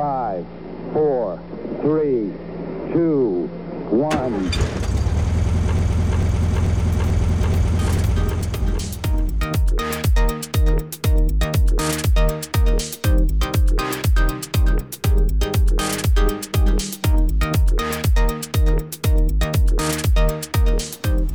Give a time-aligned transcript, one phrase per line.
[0.00, 0.46] Five,
[0.94, 1.38] four,
[1.82, 2.32] three,
[2.90, 3.50] two,
[3.90, 4.50] one.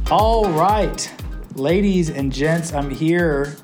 [0.10, 1.14] All right,
[1.54, 3.56] ladies and gents, I'm here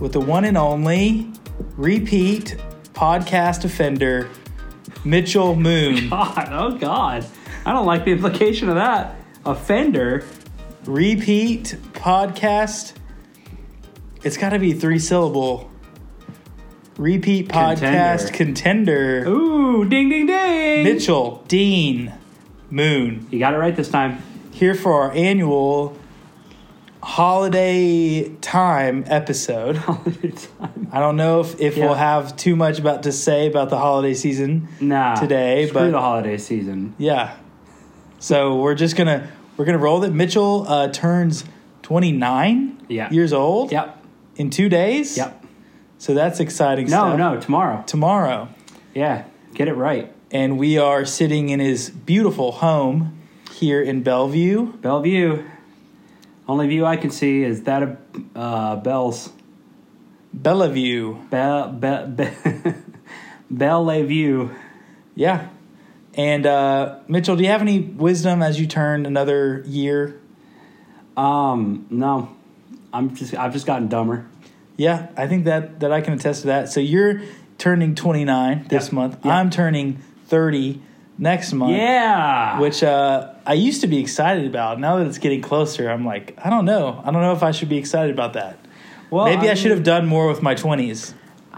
[0.00, 1.30] with the one and only
[1.76, 2.56] repeat
[3.02, 4.30] podcast offender,
[5.04, 6.08] Mitchell Moon.
[6.10, 7.26] God, oh God.
[7.66, 9.16] I don't like the implication of that.
[9.44, 10.24] Offender.
[10.84, 12.92] repeat podcast.
[14.22, 15.68] It's got to be three syllable.
[16.96, 19.26] Repeat podcast contender.
[19.26, 20.84] Ooh, ding, ding, ding.
[20.84, 22.14] Mitchell Dean
[22.70, 24.22] Moon You got it right this time.
[24.52, 25.98] here for our annual
[27.02, 29.76] holiday time episode.
[30.92, 31.86] I don't know if, if Yeah.
[31.86, 35.14] we'll have too much about to say about the holiday season nah.
[35.16, 36.94] today, but the holiday season.
[36.98, 37.36] yeah.
[38.18, 40.12] So we're just gonna we're gonna roll that.
[40.12, 41.44] Mitchell uh, turns
[41.82, 43.10] twenty nine Yeah.
[43.10, 44.04] years old Yep.
[44.36, 45.16] in two days.
[45.16, 45.44] Yep.
[45.98, 47.18] So that's exciting No, stuff.
[47.18, 47.82] no, tomorrow.
[47.86, 48.48] Tomorrow,
[48.94, 49.24] Yeah.
[49.54, 50.12] Get it right.
[50.30, 53.18] and we are sitting in his beautiful home
[53.50, 54.72] here in Bellevue.
[54.78, 55.42] Bellevue.
[56.48, 57.96] Only view I can see is that of
[58.34, 59.30] uh, Bell's.
[60.34, 61.14] Bellevue.
[61.30, 62.14] Bell, Bell,
[63.50, 64.50] Belle View.
[65.14, 65.48] Yeah.
[66.14, 70.20] And uh, Mitchell, do you have any wisdom as you turn another year?
[71.16, 72.34] Um, no.
[72.92, 74.26] I'm just, I've just gotten dumber.
[74.76, 76.70] Yeah, I think that that I can attest to that.
[76.70, 77.22] So you're
[77.58, 78.92] turning 29 this Yep.
[78.92, 79.14] month.
[79.24, 79.26] Yep.
[79.26, 80.80] I'm turning 30
[81.18, 81.72] next month.
[81.76, 82.58] Yeah.
[82.60, 84.80] Which uh, I used to be excited about.
[84.80, 87.00] Now that it's getting closer, I'm like, I don't know.
[87.04, 88.58] I don't know if I should be excited about that.
[89.10, 91.14] well, Maybe I, should have done more with my 20s.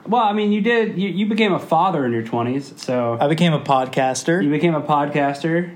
[0.07, 0.99] Well, I mean, you did.
[0.99, 4.45] You, you became a father in your twenties, so I became a podcaster.
[4.45, 5.75] you became a podcaster.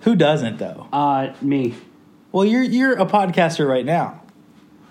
[0.00, 0.86] Who doesn't though?
[0.92, 1.74] Uh, me.
[2.30, 4.20] Well, you're you're a podcaster right now.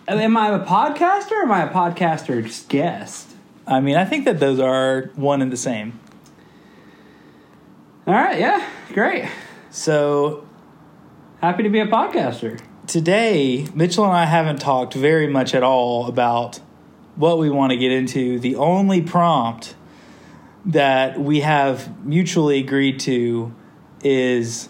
[0.08, 1.34] Am I a podcaster?
[1.34, 3.30] or Am I a podcaster's guest?
[3.68, 6.00] I mean, I think that those are one and the same.
[8.06, 8.40] All right.
[8.40, 8.68] Yeah.
[8.94, 9.30] Great.
[9.70, 10.46] So
[11.42, 12.60] Happy to be a podcaster.
[12.88, 16.60] today, Mitchell and I haven't talked very much at all about
[17.16, 18.40] what we want to get into.
[18.40, 19.76] The only prompt
[20.66, 23.54] that we have mutually agreed to
[24.04, 24.70] is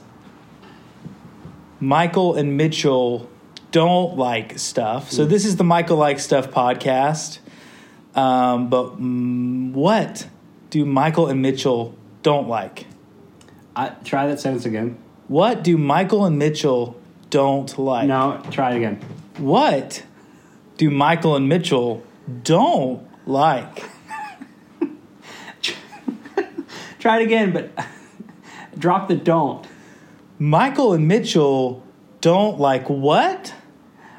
[1.79, 3.29] Michael and Mitchell
[3.71, 5.11] don't like stuff.
[5.11, 7.39] So this is the Michael Like Stuff podcast.
[8.15, 10.27] Um, but mm, what
[10.69, 12.85] do Michael and Mitchell don't like?
[13.75, 14.97] I, try that sentence again.
[15.27, 18.07] What do Michael and Mitchell don't like?
[18.07, 18.41] No.
[18.51, 19.01] Try it again.
[19.37, 20.03] What
[20.77, 22.03] do Michael and Mitchell
[22.43, 23.83] don't like?
[26.99, 27.71] Try it again, but
[28.77, 29.65] drop the don't.
[30.39, 31.83] Michael and Mitchell
[32.21, 33.53] don't like what?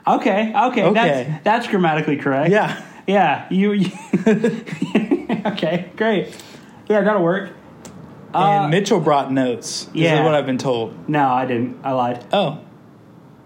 [0.07, 0.53] Okay.
[0.55, 0.85] Okay.
[0.85, 0.93] Okay.
[0.93, 2.51] That's that's grammatically correct.
[2.51, 2.85] Yeah.
[3.07, 3.47] Yeah.
[3.51, 3.73] You.
[3.73, 3.91] you
[5.47, 5.91] okay.
[5.97, 6.37] Great.
[6.89, 7.51] Yeah, that'll work.
[8.35, 9.85] And Uh, Mitchell brought notes.
[9.85, 10.19] This yeah.
[10.21, 11.09] is what I've been told.
[11.09, 11.79] No, I didn't.
[11.85, 12.25] I lied.
[12.33, 12.59] Oh,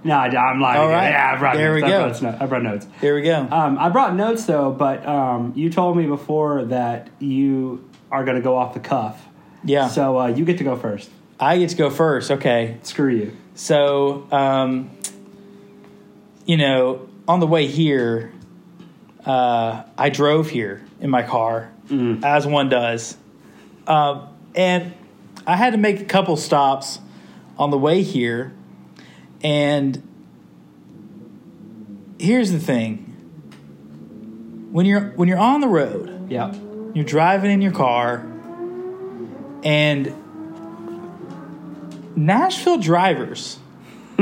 [0.04, 0.78] No, I, I'm lying.
[0.80, 0.98] All again.
[0.98, 1.10] right.
[1.10, 1.82] Yeah, I brought There notes.
[1.82, 2.20] we I go.
[2.30, 2.86] brought, I brought notes.
[3.00, 3.48] there we go.
[3.50, 8.36] Um, I brought notes though, but um, you told me before that you are going
[8.36, 9.22] to go off the cuff.
[9.64, 9.88] yeah.
[9.88, 11.10] So uh, you get to go first.
[11.40, 12.30] I get to go first.
[12.30, 12.78] Okay.
[12.82, 13.36] Screw you.
[13.54, 14.90] So, um,
[16.46, 18.32] you know, on the way here,
[19.26, 21.70] uh, I drove here in my car,
[22.22, 23.16] as one does.
[23.86, 24.92] Um, and
[25.46, 26.98] I had to make a couple stops
[27.58, 28.52] on the way here.
[29.42, 30.02] And
[32.18, 33.04] here's the thing
[34.72, 36.52] when you're when you're on the road Yeah.
[36.94, 38.26] you're driving in your car
[39.62, 40.12] and
[42.16, 43.58] Nashville drivers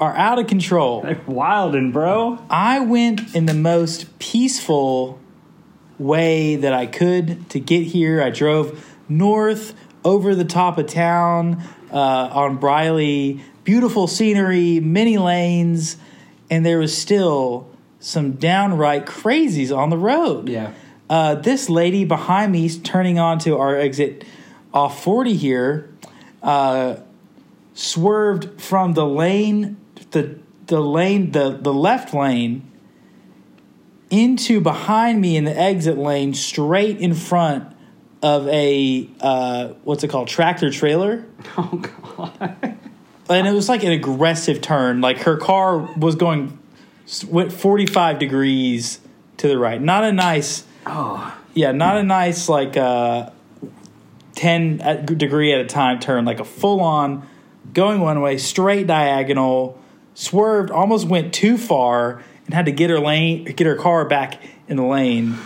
[0.00, 1.02] are out of control.
[1.02, 2.38] Wildin', bro.
[2.48, 5.18] I went in the most peaceful
[5.98, 8.22] way that I could to get here.
[8.22, 9.74] I drove north
[10.04, 11.62] over the top of town
[11.92, 15.96] uh, on Briley, beautiful scenery, many lanes,
[16.50, 17.68] and there was still
[17.98, 20.48] some downright crazies on the road.
[20.48, 20.72] Yeah.
[21.08, 24.24] Uh, this lady behind me turning onto our exit
[24.72, 25.90] off 40 here
[26.42, 26.96] uh,
[27.74, 29.76] swerved from the lane
[30.10, 32.70] the the lane the the left lane
[34.10, 37.75] into behind me in the exit lane straight in front
[38.22, 41.24] of a uh, what's it called tractor trailer
[41.58, 41.82] Oh
[42.16, 42.78] god.
[43.28, 46.58] and it was like an aggressive turn like her car was going
[47.28, 49.00] went 45 degrees
[49.36, 51.36] to the right not a nice Oh.
[51.52, 53.30] yeah, not a nice like uh
[54.36, 57.26] 10 degree at a time turn, like a full on
[57.72, 59.80] going one way, straight diagonal,
[60.14, 64.40] swerved, almost went too far, and had to get her lane, get her car back
[64.68, 65.36] in the lane.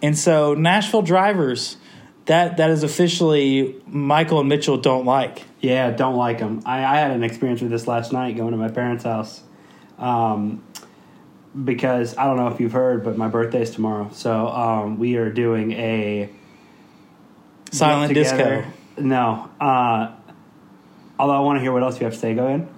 [0.00, 1.76] And so Nashville drivers,
[2.26, 5.44] that that is officially Michael and Mitchell don't like.
[5.60, 6.62] Yeah, don't like them.
[6.64, 9.42] I, I had an experience with this last night going to my parents' house.
[9.98, 10.62] Um,
[11.64, 14.10] because I don't know if you've heard, but my birthday is tomorrow.
[14.12, 16.28] So um, we are doing a
[17.72, 18.64] Silent disco,
[18.98, 19.50] No.
[19.60, 20.12] Uh,
[21.18, 22.34] although I want to hear what else you have to say.
[22.34, 22.68] Go ahead.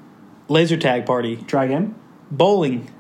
[0.49, 1.95] laser tag party, Try again.
[2.31, 2.91] bowling.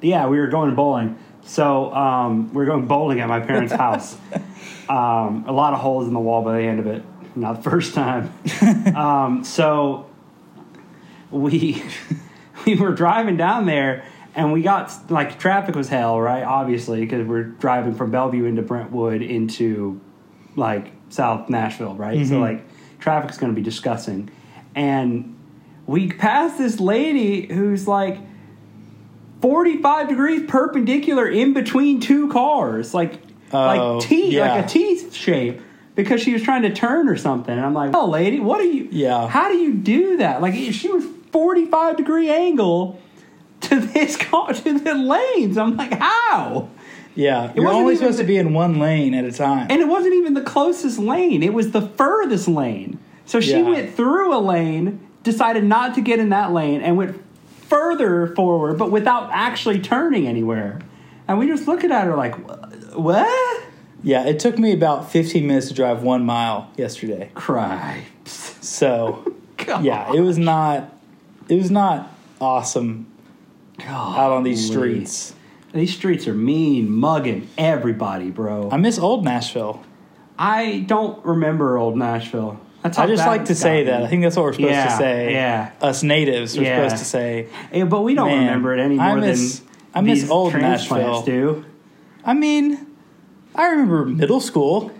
[0.00, 1.18] Yeah, we were going bowling.
[1.42, 4.16] So um, we are going bowling at my parents' house.
[4.88, 7.02] Um, a lot of holes in the wall by the end of it.
[7.36, 8.32] Not the first time.
[8.94, 10.08] um, so
[11.30, 11.82] we
[12.66, 14.04] we were driving down there,
[14.34, 16.42] and we got like traffic was hell, right?
[16.42, 20.00] Obviously, because we're driving from Bellevue into Brentwood into
[20.56, 22.26] like South Nashville, right?
[22.26, 22.64] So like
[22.98, 24.30] traffic's going to be disgusting,
[24.74, 25.36] and
[25.86, 28.18] we passed this lady who's like
[29.40, 33.20] 45 degrees perpendicular in between two cars like
[33.52, 34.54] Oh, like T yeah.
[34.54, 35.60] like a T shape
[35.94, 38.64] because she was trying to turn or something and I'm like oh lady what are
[38.64, 39.26] you Yeah.
[39.28, 43.00] how do you do that like she was 45 degree angle
[43.62, 46.68] to this car to the lanes I'm like how
[47.14, 49.66] Yeah, you're only supposed the- to be in one lane at a time.
[49.70, 53.62] and it wasn't even the closest lane it was the furthest lane so she Yeah.
[53.62, 57.20] went through a lane decided not to get in that lane and went
[57.66, 60.78] further forward but without actually turning anywhere
[61.26, 63.64] and we just looking at her like "Wh- what
[64.02, 67.30] yeah, it took me about 15 minutes to drive one mile yesterday.
[67.34, 69.32] cripes So
[69.80, 70.92] yeah, it was not
[71.48, 73.06] it was not awesome
[73.80, 75.34] out on these streets.
[75.72, 79.82] these streets are mean mugging everybody bro I miss old Nashville.
[80.38, 84.00] i don't remember old nashville that's how I just bad like to it's say gotten.
[84.02, 84.06] that.
[84.06, 85.32] I think that's what we're supposed Yeah, to say.
[85.32, 85.72] yeah.
[85.80, 86.76] Us natives are Yeah.
[86.88, 87.48] supposed to say.
[87.72, 90.30] Yeah, but we don't Man, remember it any I more miss- than I miss these
[90.30, 91.22] old transplants Nashville.
[91.22, 91.64] do
[92.28, 92.86] I mean,
[93.54, 94.90] I remember middle school,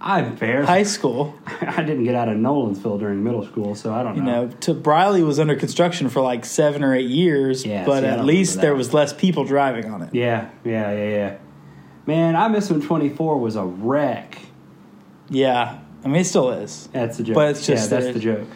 [0.00, 1.34] I barely high school.
[1.60, 4.22] I didn't get out of Nolensville during middle school, so I don't know.
[4.22, 4.44] You know.
[4.46, 8.06] know, to Briley was under construction for like seven or eight years, Yeah, but see,
[8.06, 8.78] I at don't least remember there that.
[8.78, 10.14] was less people driving on it.
[10.14, 11.36] Yeah, yeah, yeah, yeah.
[12.06, 14.38] Man, I miss when 24 was a wreck.
[15.28, 16.88] Yeah, I mean it still is.
[16.92, 17.34] That's the joke.
[17.34, 18.46] But it's just yeah, that's the joke.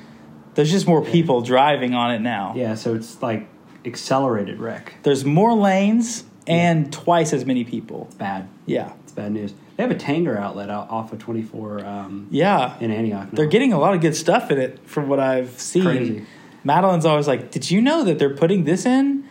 [0.54, 2.52] There's just more people driving on it now.
[2.54, 3.48] Yeah, so it's like
[3.84, 4.94] accelerated wreck.
[5.02, 8.08] There's more lanes and twice as many people.
[8.18, 8.48] Bad.
[8.66, 9.54] Yeah, It's bad news.
[9.76, 12.76] They have a Tanger outlet out off of 24 um, yeah.
[12.80, 13.32] in Antioch.
[13.32, 13.36] Now.
[13.36, 15.82] They're getting a lot of good stuff in it from what I've seen.
[15.84, 16.26] Crazy.
[16.64, 19.24] Madeline's always like, "Did you know that they're putting this in?"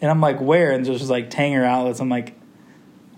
[0.00, 2.00] And I'm like, "Where?" And there's just like Tanger outlets.
[2.00, 2.34] I'm like,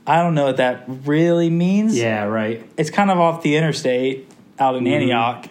[0.06, 1.96] I don't know what that really means.
[1.96, 2.62] Yeah, right.
[2.76, 4.92] it's kind of off the interstate out in Mhm.
[4.92, 5.48] Antioch.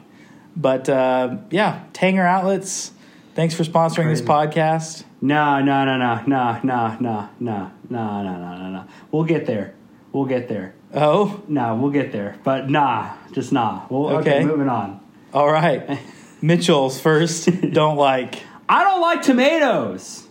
[0.55, 2.91] But uh, yeah, Tanger Outlets.
[3.33, 5.03] Thanks for sponsoring this podcast.
[5.23, 8.85] No, no, no, no, no, no, no, no, no, no, no, no, no.
[9.09, 9.73] We'll get there.
[10.11, 10.75] We'll get there.
[10.93, 12.35] Oh, No, we'll get there.
[12.43, 13.85] But nah, just nah.
[13.89, 14.35] Well, okay.
[14.39, 14.45] Okay.
[14.45, 14.99] moving on.
[15.33, 15.97] all right.
[16.41, 17.49] Mitchell's first.
[17.71, 20.27] don't like I don't like tomatoes.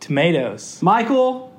[0.00, 0.82] tomatoes.
[0.82, 1.54] Michael,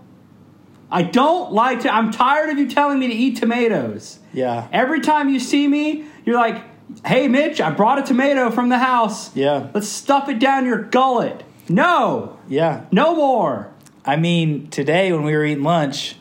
[0.91, 1.94] I don't like to.
[1.94, 4.19] I'm tired of you telling me to eat tomatoes.
[4.33, 6.62] Yeah, Every time you see me, you're like,
[7.06, 9.34] hey, Mitch, I brought a tomato from the house.
[9.36, 11.43] yeah, Let's stuff it down your gullet.
[11.69, 12.85] No, yeah.
[12.91, 13.71] no more.
[14.05, 16.15] I mean, today when we were eating lunch,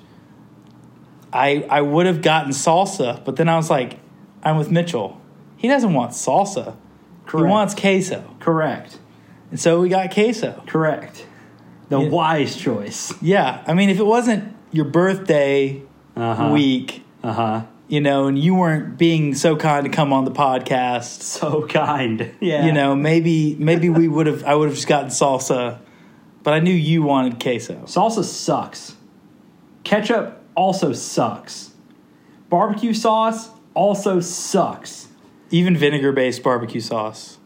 [1.33, 3.99] I I would have gotten salsa, but then I was like,
[4.43, 5.21] I'm with Mitchell.
[5.57, 6.77] He doesn't want salsa.
[7.27, 7.47] Correct.
[7.47, 8.99] He wants queso, Correct.
[9.51, 10.63] and so we got queso.
[10.67, 11.25] Correct.
[11.89, 12.09] The Yeah.
[12.09, 13.13] wise choice.
[13.23, 15.83] Yeah, I mean, if it wasn't your birthday
[16.17, 16.51] Uh-huh.
[16.53, 17.61] week, Uh huh.
[17.89, 22.31] you know, and you weren't being so kind to come on the podcast, So kind.
[22.41, 22.67] Yeah.
[22.67, 25.79] you know, maybe maybe we would have I would have just gotten salsa,
[26.43, 27.75] but I knew you wanted queso.
[27.87, 28.97] Salsa sucks.
[29.85, 31.71] Ketchup also sucks.
[32.49, 35.09] Barbecue sauce also sucks.
[35.51, 37.39] Even vinegar based barbecue sauce.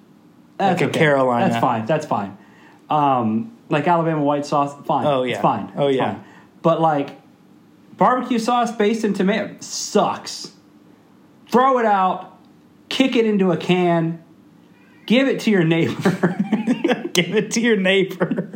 [0.59, 0.99] That's Like a okay.
[0.99, 1.49] Carolina.
[1.49, 1.87] That's fine.
[1.87, 2.37] That's fine.
[2.88, 5.07] Um, like Alabama white sauce, fine.
[5.07, 5.43] Oh, It's yeah.
[5.43, 5.73] fine.
[5.76, 6.15] Oh, It's yeah.
[6.15, 6.25] fine.
[6.62, 7.11] But like
[7.97, 10.53] barbecue sauce based in tomato sucks.
[11.50, 12.38] Throw it out.
[12.88, 14.23] Kick it into a can.
[15.07, 16.37] Give it to your neighbor
[17.13, 18.51] Give it to your neighbor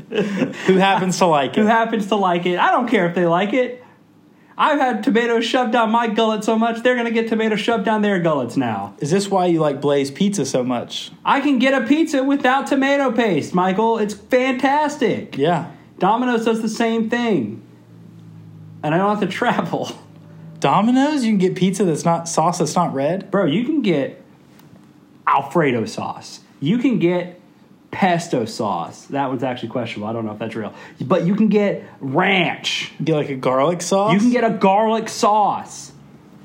[0.66, 1.60] who happens to like it.
[1.60, 2.58] who happens to like it.
[2.58, 3.82] I don't care if they like it.
[4.58, 8.02] I've had tomatoes shoved down my gullet so much they're gonna get tomatoes shoved down
[8.02, 8.94] their gullets now.
[8.98, 11.10] Is this why you like Blaze Pizza so much?
[11.24, 13.96] I can get a pizza without tomato paste, Michael.
[13.98, 15.38] It's fantastic.
[15.38, 15.70] Yeah.
[15.98, 17.62] Domino's does the same thing.
[18.82, 19.90] And I don't have to travel.
[20.58, 23.30] Domino's, you can get pizza that's not sauce that's not red.
[23.30, 24.19] Bro, you can get
[25.34, 26.40] Alfredo sauce.
[26.60, 27.40] You can get
[27.90, 29.06] pesto sauce.
[29.06, 30.08] That one's actually questionable.
[30.08, 30.72] I don't know if that's real.
[31.00, 32.92] But you can get ranch.
[33.02, 34.12] Get like a garlic sauce.
[34.12, 35.92] You can get a garlic sauce.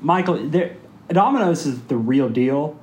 [0.00, 0.76] Michael, there-
[1.08, 2.76] Domino's is the real deal,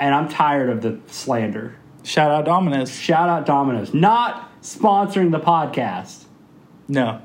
[0.00, 1.76] and I'm tired of the slander.
[2.02, 2.90] shout out Domino's.
[2.90, 3.92] Shout out Domino's.
[3.94, 6.24] Not sponsoring the podcast.
[6.88, 7.20] No,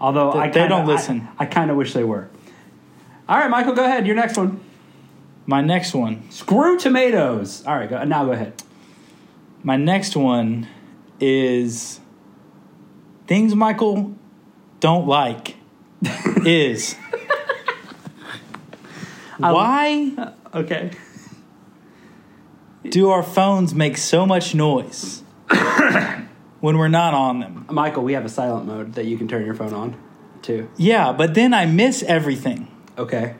[0.00, 1.28] Although They- I kinda, don't listen.
[1.38, 2.28] I, I kind of wish they were.
[3.28, 4.06] All right, Michael, go ahead.
[4.06, 4.60] Your next one.
[5.46, 6.30] My next one.
[6.30, 7.64] Screw tomatoes.
[7.66, 8.62] All right, go, now go ahead.
[9.62, 10.68] My next one
[11.20, 12.00] is
[13.26, 14.14] things Michael
[14.80, 15.56] don't like.
[16.44, 16.96] is
[19.38, 20.90] why uh, Okay.
[22.90, 25.22] do our phones make so much noise
[26.60, 27.66] when we're not on them?
[27.70, 29.96] Michael, we have a silent mode that you can turn your phone on
[30.42, 30.68] too.
[30.76, 32.68] Yeah, but then I miss everything.
[32.98, 33.34] Okay.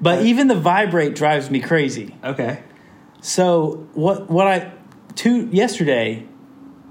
[0.00, 2.16] But even the vibrate drives me crazy.
[2.22, 2.62] Okay.
[3.20, 4.72] So what what I
[5.14, 6.26] two yesterday,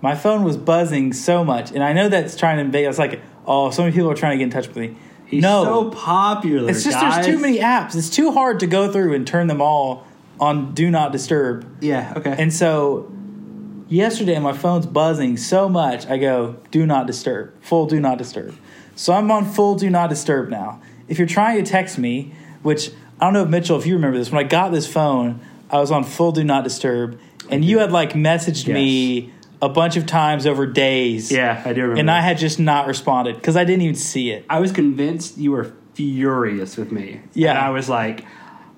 [0.02, 2.86] my phone was buzzing so much, and I know that's trying to invade.
[2.86, 4.98] I was like, oh, so many people are trying to get in touch with me.
[5.26, 6.70] He's no, so popular.
[6.70, 7.26] it's just guys.
[7.26, 7.96] there's too many apps.
[7.96, 10.06] It's too hard to go through and turn them all
[10.40, 11.84] on do not disturb.
[11.84, 12.14] Yeah.
[12.16, 12.34] Okay.
[12.38, 13.12] And so
[13.90, 18.56] yesterday my phone's buzzing so much, I go do not disturb, full do not disturb.
[18.96, 20.82] So I'm on full do not disturb now.
[21.08, 22.34] If you're trying to text me,
[22.68, 25.40] which I don't know if Mitchell, if you remember this, when I got this phone,
[25.72, 27.18] I was on full do not disturb,
[27.50, 29.32] and you had like messaged me
[29.62, 31.32] a bunch of times over days.
[31.32, 32.02] yeah, I do remember.
[32.02, 32.12] And.
[32.12, 34.46] I had just not responded because I didn't even see it.
[34.50, 37.22] I was convinced you were furious with me.
[37.34, 37.52] Yeah.
[37.52, 38.26] And I was like,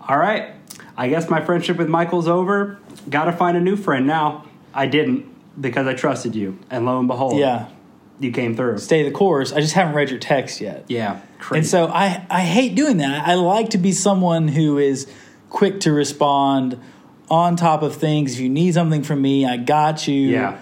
[0.08, 0.53] all right,
[0.96, 2.77] I guess my friendship with Michael's over.
[3.10, 4.46] Got to find a new friend now.
[4.72, 5.25] I didn't
[5.60, 6.60] because I trusted you.
[6.69, 7.69] And lo and behold, Yeah.
[8.19, 8.77] You came through.
[8.79, 9.53] Stay the course.
[9.53, 10.85] I just haven't read your text yet.
[10.88, 11.21] Yeah.
[11.39, 11.59] Crazy.
[11.59, 13.27] And so I, I hate doing that.
[13.27, 15.07] I like to be someone who is
[15.49, 16.79] quick to respond,
[17.29, 18.33] on top of things.
[18.33, 20.15] If you need something from me, I got you.
[20.15, 20.59] Yeah.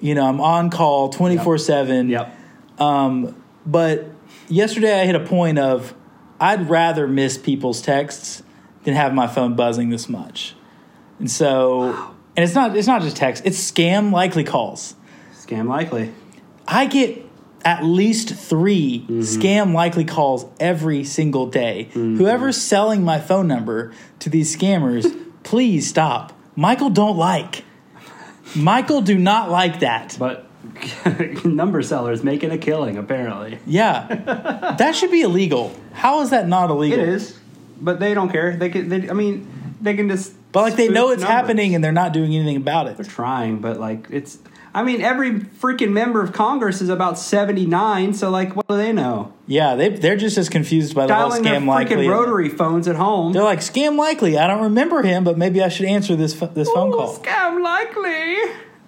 [0.00, 2.08] You know, I'm on call 24 7.
[2.08, 2.36] Yep.
[2.78, 4.06] Um, but
[4.48, 5.94] yesterday I hit a point of
[6.40, 8.42] I'd rather miss people's texts
[8.84, 10.54] than have my phone buzzing this much.
[11.18, 11.92] And so,
[12.36, 14.94] and it's not, it's not just text, it's scam likely calls.
[15.34, 16.12] Scam likely.
[16.68, 17.24] I get
[17.64, 19.20] at least 3 mm-hmm.
[19.20, 21.88] scam likely calls every single day.
[21.90, 22.18] Mm-hmm.
[22.18, 25.10] Whoever's selling my phone number to these scammers,
[25.42, 26.38] please stop.
[26.54, 27.64] Michael don't like.
[28.54, 30.16] Michael do not like that.
[30.18, 30.46] But
[31.44, 33.58] number sellers making a killing, apparently.
[33.66, 34.06] Yeah.
[34.78, 35.74] that should be illegal.
[35.92, 36.98] How is that not illegal?
[36.98, 37.38] It is.
[37.80, 38.56] But they don't care.
[38.56, 40.34] They can, they, I mean, they can just.
[40.52, 41.34] But like they know it's numbers.
[41.34, 42.96] happening and they're not doing anything about it.
[42.96, 44.38] They're trying, but like it's.
[44.74, 48.12] I mean, every freaking member of Congress is about seventy nine.
[48.14, 49.32] So like, what do they know?
[49.46, 52.08] Yeah, they they're just as confused by the Dialing whole their scam freaking likely.
[52.08, 53.32] rotary phones at home.
[53.32, 54.36] They're like scam likely.
[54.38, 57.16] I don't remember him, but maybe I should answer this ph- this phone Ooh, call.
[57.16, 58.36] Scam likely.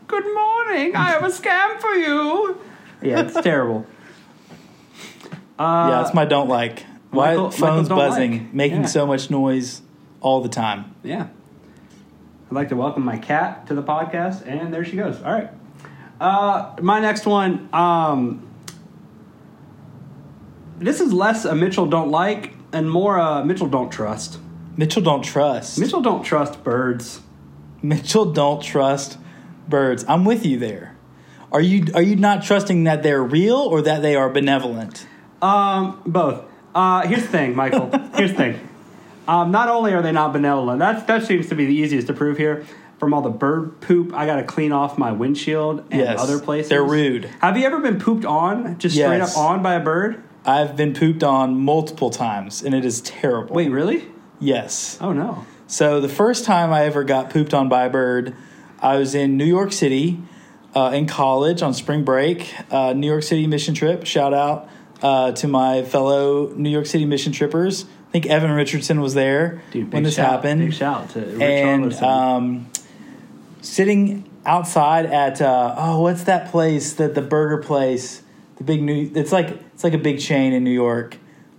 [0.07, 0.95] Good morning.
[0.97, 2.59] I have a scam for you.
[3.03, 3.87] Yeah, it's terrible.
[5.59, 6.85] yeah, that's my don't like.
[7.11, 8.55] Why Michael- Michael phones don't buzzing, like.
[8.55, 8.87] making Yeah.
[8.87, 9.83] so much noise
[10.21, 10.95] all the time.
[11.03, 11.29] Yeah.
[12.51, 15.17] I'd like to welcome my cat to the podcast, and there she goes.
[15.23, 15.49] All right.
[16.21, 17.69] Uh, my next one.
[17.73, 18.47] Um,
[20.79, 24.39] this is less a Mitchell don't like and more a Mitchell don't trust.
[24.77, 25.79] Mitchell don't trust.
[25.79, 27.21] Mitchell don't trust birds.
[27.83, 29.19] Mitchell don't trust
[29.69, 30.05] birds.
[30.09, 30.97] I'm with you there.
[31.53, 35.07] Are you are you not trusting that they're real or that they are benevolent?
[35.43, 36.45] Um, both.
[36.75, 37.91] Uh, here's the thing, Michael.
[38.15, 38.69] here's the thing.
[39.27, 42.13] Um, not only are they not benevolent, that's that seems to be the easiest to
[42.13, 42.65] prove here.
[43.01, 46.39] From all the bird poop, I got to clean off my windshield and Yes, other
[46.39, 46.69] places.
[46.69, 47.25] they're rude.
[47.41, 50.23] Have you ever been pooped on, just straight up on by a bird?
[50.45, 53.55] I've been pooped on multiple times and it is terrible.
[53.55, 54.07] Wait, really?
[54.39, 54.99] Yes.
[55.01, 55.47] Oh no.
[55.67, 58.35] So the first time I ever got pooped on by a bird,
[58.81, 60.21] I was in New York City
[60.75, 62.53] uh, in college on spring break.
[62.71, 64.05] Uh, New York City mission trip.
[64.05, 64.69] Shout out
[65.03, 67.85] uh, to my fellow New York City mission trippers.
[68.09, 70.61] I think Evan Richardson was there Dude, when this shout, happened.
[70.63, 72.70] Big shout to Rich and um,
[73.61, 76.95] sitting outside at uh, oh, what's that place?
[76.95, 78.23] That the burger place,
[78.57, 79.11] the big new.
[79.15, 81.17] It's like it's like a big chain in New York,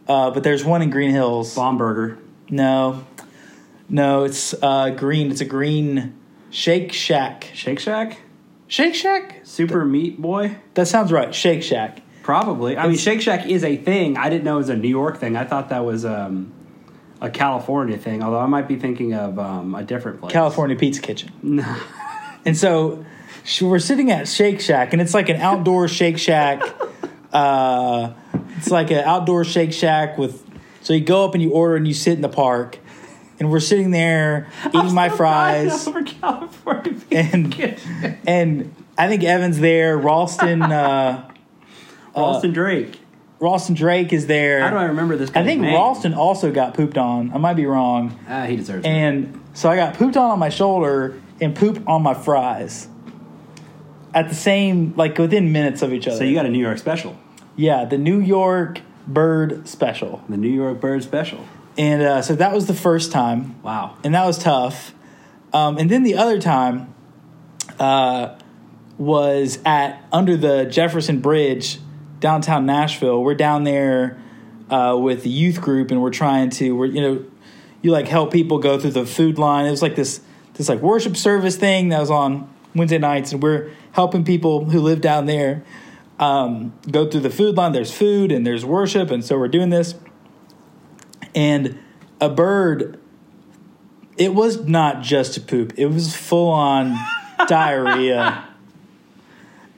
[0.08, 1.56] uh, but there's one in Green Hills.
[1.56, 2.18] Bomb Burger.
[2.50, 3.06] No,
[3.90, 5.32] no, it's uh, green.
[5.32, 6.18] It's a green
[6.50, 7.50] Shake Shack.
[7.54, 8.20] Shake Shack?
[8.68, 9.42] Shake Shack.
[9.44, 10.58] Super Meat Boy?
[10.74, 11.34] That sounds right.
[11.34, 12.02] Shake Shack.
[12.24, 12.78] Probably.
[12.78, 14.18] I mean, Shake Shack is a thing.
[14.18, 15.36] I didn't know it was a New York thing.
[15.36, 16.54] I thought that was um,
[17.22, 20.34] a California thing, although I might be thinking of um, a different place.
[20.34, 21.32] California Pizza Kitchen.
[22.46, 23.06] and so
[23.62, 26.64] we're sitting at Shake Shack, and it's like an outdoor Shake Shack.
[27.32, 28.14] Uh,
[28.58, 30.44] it's like an outdoor Shake Shack with.
[30.82, 32.80] So you go up and you order and you sit in the park,
[33.40, 38.18] and we're sitting there eating my fries, over California and bacon.
[38.26, 39.96] and I think Evan's there.
[39.96, 41.30] Ralston uh,
[42.16, 43.00] Ralston Drake.
[43.42, 44.62] Ralston Drake is there.
[44.62, 45.32] How do I remember this?
[45.34, 45.74] I think name?
[45.74, 47.34] Ralston also got pooped on.
[47.34, 48.18] I might be wrong.
[48.30, 48.90] Ah, he deserves it.
[48.90, 52.88] And so I got pooped on on my shoulder and pooped on my fries
[54.14, 56.18] at the same, like within minutes of each other.
[56.18, 57.18] So you got a New York special,
[57.56, 61.40] yeah, the New York Bird Special, the New York Bird special.
[61.80, 63.98] and uh, so that was the first time, Wow.
[64.04, 64.94] and that was tough.
[65.52, 66.94] Um, and then the other time
[67.80, 68.38] uh,
[69.00, 71.80] was at under the Jefferson Bridge,
[72.22, 73.22] downtown Nashville.
[73.22, 74.18] We're down there
[74.70, 77.26] uh, with the youth group, and we're trying to, we're you know,
[77.82, 79.66] you like help people go through the food line.
[79.66, 80.22] It was like this
[80.54, 84.80] this like worship service thing that was on Wednesday nights, and we're helping people who
[84.80, 85.64] live down there
[86.20, 87.74] um, go through the food line.
[87.74, 89.96] There's food and there's worship, and so we're doing this.
[91.34, 91.80] And
[92.20, 93.00] a bird,
[94.16, 96.96] it was not just a poop; it was full on
[97.48, 98.48] diarrhea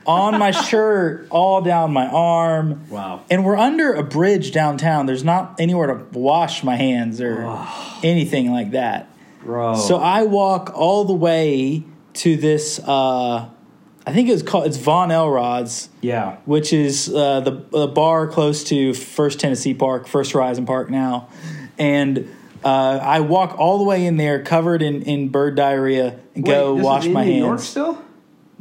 [0.06, 2.90] on my shirt, all down my arm.
[2.90, 3.24] Wow.
[3.30, 5.06] And we're under a bridge downtown.
[5.06, 7.66] There's not anywhere to wash my hands or
[8.04, 9.10] anything like that.
[9.42, 9.76] Bro.
[9.76, 11.84] So I walk all the way
[12.16, 12.80] to this.
[12.80, 13.50] Uh,
[14.06, 16.38] I think it's called it's Von Elrod's, yeah.
[16.46, 21.30] which is uh, the the bar close to First Tennessee Park, First Horizon Park now,
[21.78, 22.30] and.
[22.66, 26.76] Uh, I walk all the way in there, covered in, in bird diarrhea, and go
[26.76, 27.44] Wait, this wash my New hands.
[27.44, 28.03] York still?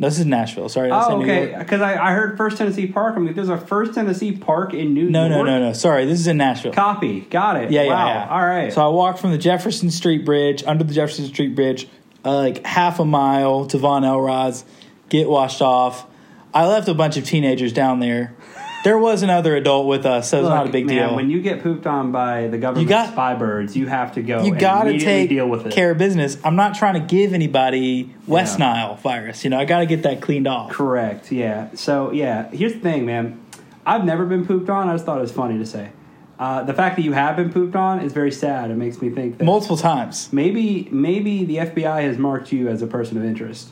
[0.03, 0.69] No, this is Nashville.
[0.69, 1.55] Sorry, did I say Oh, okay.
[1.57, 3.15] Because I, I heard First Tennessee Park.
[3.17, 5.31] I'm like, there's a First Tennessee Park in New No, York.
[5.31, 5.73] No, no, no, no.
[5.75, 6.73] Sorry, this is in Nashville.
[6.73, 7.21] Copy.
[7.21, 7.71] Got it.
[7.71, 8.07] Yeah, wow.
[8.07, 8.29] yeah, yeah.
[8.29, 8.73] All right.
[8.73, 11.87] So I walked from the Jefferson Street Bridge, under the Jefferson Street Bridge,
[12.25, 14.65] uh, like half a mile to Von Elrod's,
[15.09, 16.05] get washed off.
[16.53, 18.35] I left a bunch of teenagers down there.
[18.85, 21.17] There was another adult with us, so it's not a big man, deal.
[21.17, 24.43] When you get pooped on by the government got- spy birds, you have to go.
[24.43, 25.73] you and got to immediately take deal with it.
[25.73, 26.37] care of business.
[26.45, 28.67] I'm not trying to give anybody West Yeah.
[28.73, 29.45] Nile virus.
[29.45, 30.71] You know, I got to get that cleaned off.
[30.73, 31.31] Correct.
[31.31, 31.69] Yeah.
[31.75, 33.39] So yeah, here's the thing, man.
[33.87, 34.89] I've never been pooped on.
[34.89, 35.91] I just thought it was funny to say.
[36.39, 38.71] Uh, the fact that you have been pooped on is very sad.
[38.73, 40.29] It makes me think that Multiple times.
[40.33, 43.69] maybe maybe the FBI has marked you as a person of interest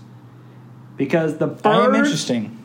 [0.96, 2.56] because the I am interesting.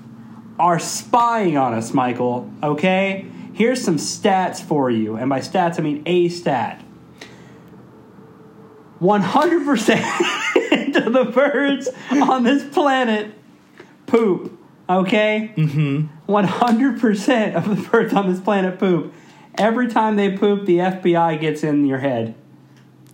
[0.59, 2.51] Are spying on us, Michael.
[2.63, 6.81] Okay, here's some stats for you, and by stats I mean a stat.
[8.99, 10.01] One hundred percent
[10.95, 13.33] of the birds on this planet
[14.07, 14.57] poop.
[14.89, 16.07] Okay, mm-hmm.
[16.25, 19.13] one hundred percent of the birds on this planet poop.
[19.57, 22.35] Every time they poop, the FBI gets in your head.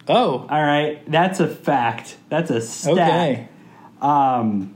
[0.08, 2.18] Oh, All right, that's a fact.
[2.30, 2.98] That's a stat.
[2.98, 3.48] okay.
[4.02, 4.76] Um,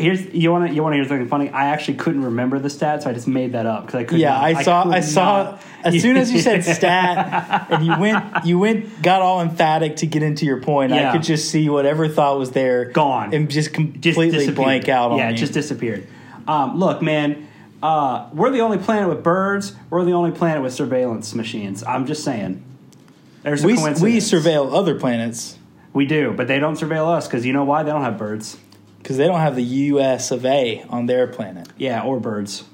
[0.00, 1.50] here's you want to you want to hear something funny?
[1.50, 4.20] I actually couldn't remember the stat, so I just made that up because I couldn't.
[4.20, 4.88] Yeah, I saw.
[4.88, 5.42] I, saw.
[5.42, 9.96] not- As soon as you said stat, and you went, you went, got all emphatic
[9.96, 10.92] to get into your point.
[10.92, 11.08] Yeah.
[11.08, 13.32] I could just see whatever thought was there Gone.
[13.34, 14.54] and just just completely disappeared.
[14.56, 16.06] blank out on Yeah, it just disappeared.
[16.48, 17.48] Um, look, man,
[17.82, 19.74] uh, we're the only planet with birds.
[19.88, 21.82] We're the only planet with surveillance machines.
[21.84, 22.64] I'm just saying.
[23.42, 24.02] There's a we coincidence.
[24.02, 25.56] we surveil other planets
[25.94, 27.82] We do, but they don't surveil us because you know why?
[27.82, 28.58] They don't have birds.
[29.02, 30.30] Because they don't have the U.S.
[30.30, 30.82] of A.
[30.88, 31.68] on their planet.
[31.76, 32.64] Yeah, or birds.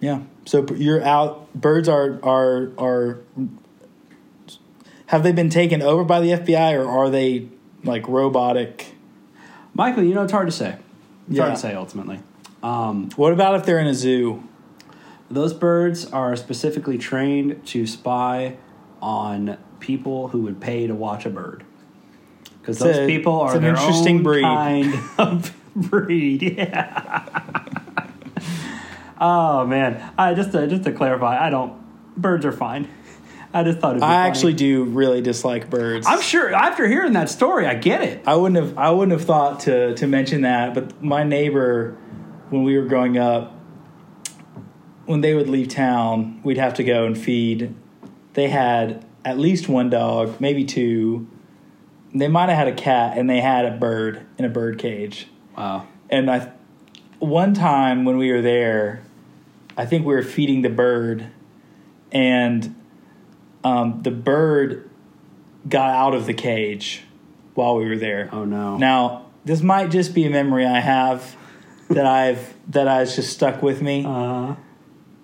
[0.00, 1.52] Yeah, so you're out.
[1.54, 3.18] Birds are are are.
[5.06, 7.48] Have they been taken over by the FBI or are they
[7.84, 8.94] like robotic?
[9.74, 10.76] Michael, you know it's hard to say.
[11.28, 11.54] It's hard Yeah.
[11.54, 12.20] to say ultimately.
[12.62, 14.42] Um, What about if they're in a zoo?
[15.30, 18.56] Those birds are specifically trained to spy
[19.02, 21.64] on people who would pay to watch a bird.
[22.64, 24.42] Because those a- people are an their interesting own breed.
[24.42, 26.42] kind of breed.
[26.42, 27.28] Yeah.
[29.20, 31.82] oh man, I just to, just to clarify, I don't.
[32.16, 32.88] Birds are fine.
[33.52, 34.28] I just thought it'd be I funny.
[34.30, 36.06] actually do really dislike birds.
[36.08, 38.22] I'm sure after hearing that story, I get it.
[38.26, 41.96] I wouldn't have I wouldn't have thought to to mention that, but my neighbor
[42.50, 43.52] when we were growing up
[45.06, 47.74] when they would leave town, we'd have to go and feed.
[48.32, 51.28] They had at least one dog, maybe two.
[52.14, 55.26] They might have had a cat and they had a bird in a bird cage.
[55.56, 55.86] Wow.
[56.08, 56.52] And I
[57.18, 59.02] one time when we were there,
[59.76, 61.26] I think we were feeding the bird
[62.12, 62.74] and
[63.64, 64.88] um, the bird
[65.68, 67.02] got out of the cage
[67.54, 68.28] while we were there.
[68.32, 68.76] Oh no.
[68.76, 71.36] Now, this might just be a memory I have
[71.88, 74.54] that I've that has just stuck with me, Uh,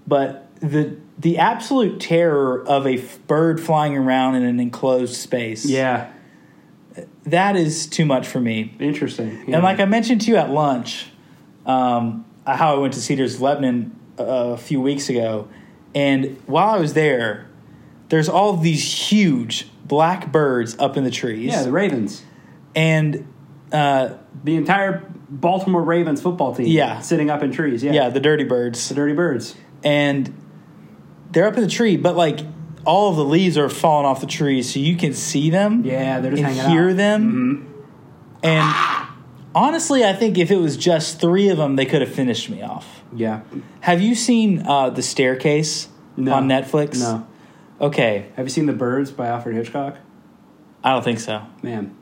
[0.07, 5.65] but the the absolute terror of a f- bird flying around in an enclosed space.
[5.67, 6.11] yeah.
[7.25, 8.75] That is too much for me.
[8.81, 9.45] Interesting.
[9.53, 11.07] And like I mentioned to you at lunch,
[11.67, 15.49] um, how I went to Cedars Lebanon uh, a few weeks ago,
[15.95, 17.49] and while I was there,
[18.09, 21.47] there's all these huge black birds up in the trees.
[21.53, 22.23] Yeah, the Ravens.
[22.75, 23.27] and
[23.73, 26.67] uh, The entire Baltimore Ravens football team.
[26.67, 27.01] Yeah.
[27.01, 27.85] Sitting up in trees.
[27.85, 27.93] Yeah.
[27.93, 28.89] yeah, the dirty birds.
[28.89, 29.55] The Dirty Birds.
[29.85, 30.35] and
[31.31, 32.41] they're up in the tree, but like
[32.85, 35.85] all of the leaves are falling off the trees, so you can see them.
[35.85, 36.97] Yeah, they're just and hanging hear out.
[36.97, 36.97] Mm-hmm.
[36.97, 37.85] them.
[38.43, 39.17] And
[39.55, 42.63] honestly, I think if it was just three of them, they could have finished me
[42.63, 43.03] off.
[43.15, 43.41] Yeah.
[43.81, 46.33] Have you seen uh, the Staircase No.
[46.35, 46.99] on Netflix?
[47.01, 47.27] No.
[47.81, 49.97] Okay, Have you seen The Birds by Alfred Hitchcock?
[50.85, 51.43] I don't think so.
[51.63, 51.97] Man.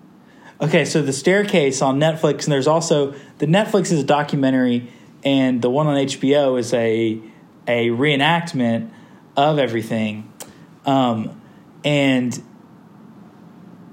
[0.60, 4.90] Okay, so the staircase on Netflix, and there's also the Netflix is a documentary,
[5.24, 7.20] and the one on HBO is a
[7.68, 8.90] a reenactment
[9.36, 10.32] of everything.
[10.86, 11.40] Um,
[11.84, 12.42] and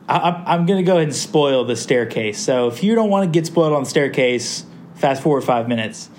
[0.07, 2.39] I, I'm going to go ahead and spoil the staircase.
[2.39, 6.09] So if you don't want to get spoiled on the staircase, fast forward five minutes,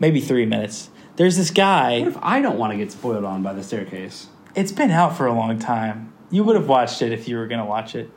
[0.00, 0.90] maybe three minutes.
[1.16, 2.00] There's this guy.
[2.00, 4.28] What if I don't want to get spoiled on by the staircase?
[4.54, 6.12] It's been out for a long time.
[6.30, 8.10] You would have watched it if you were going to watch it.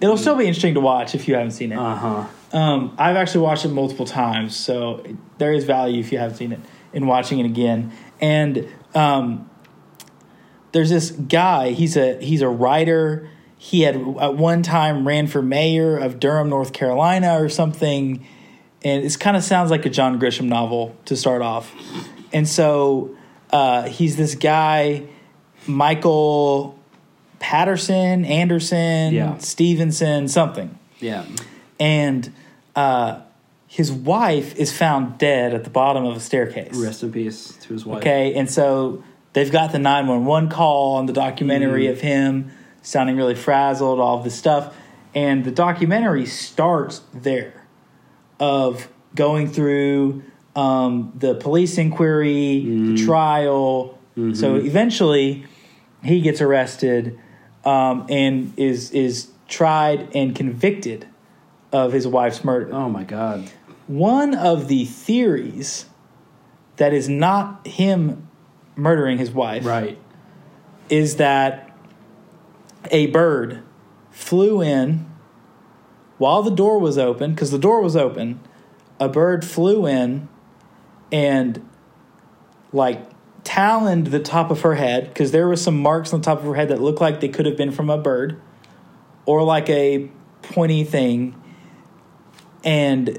[0.00, 1.78] It'll still be interesting to watch if you haven't seen it.
[1.78, 2.26] Uh huh.
[2.58, 5.04] Um, I've actually watched it multiple times, so
[5.38, 6.60] there is value if you haven't seen it
[6.92, 7.92] in watching it again.
[8.20, 9.48] And um,
[10.72, 11.70] there's this guy.
[11.70, 13.28] He's a he's a writer.
[13.58, 18.26] He had at one time ran for mayor of Durham, North Carolina, or something.
[18.84, 21.72] And it kind of sounds like a John Grisham novel to start off.
[22.32, 23.14] And so
[23.50, 25.04] uh, he's this guy,
[25.68, 26.78] Michael
[27.38, 29.38] Patterson, Anderson, Yeah.
[29.38, 31.24] Stevenson, something Yeah.
[31.78, 32.32] and
[32.74, 33.20] uh,
[33.66, 36.74] his wife is found dead at the bottom of a staircase.
[36.76, 37.98] Rest in peace to his wife.
[37.98, 41.92] Okay, and so they've got the 911 call on the documentary Mm-hmm.
[41.92, 42.50] of him
[42.82, 44.74] sounding really frazzled, all of this stuff.
[45.14, 47.64] And the documentary starts there
[48.40, 50.22] of going through
[50.56, 52.94] um, the police inquiry, Mm-hmm.
[52.96, 53.98] the trial.
[54.34, 55.46] So eventually
[56.04, 57.18] he gets arrested
[57.64, 61.06] um, and is, is tried and convicted
[61.72, 63.48] of his wife's murder Oh my God.
[63.86, 65.86] one of the theories
[66.76, 68.28] that is not him
[68.76, 69.98] murdering his wife Right.
[70.88, 71.70] is that
[72.90, 73.62] a bird
[74.10, 75.06] flew in
[76.18, 78.40] while the door was open because the door was open
[79.00, 80.28] a bird flew in
[81.10, 81.66] and
[82.72, 83.02] like
[83.44, 86.44] taloned the top of her head because there were some marks on the top of
[86.44, 88.40] her head that looked like they could have been from a bird
[89.26, 90.08] or like a
[90.42, 91.34] pointy thing
[92.64, 93.18] and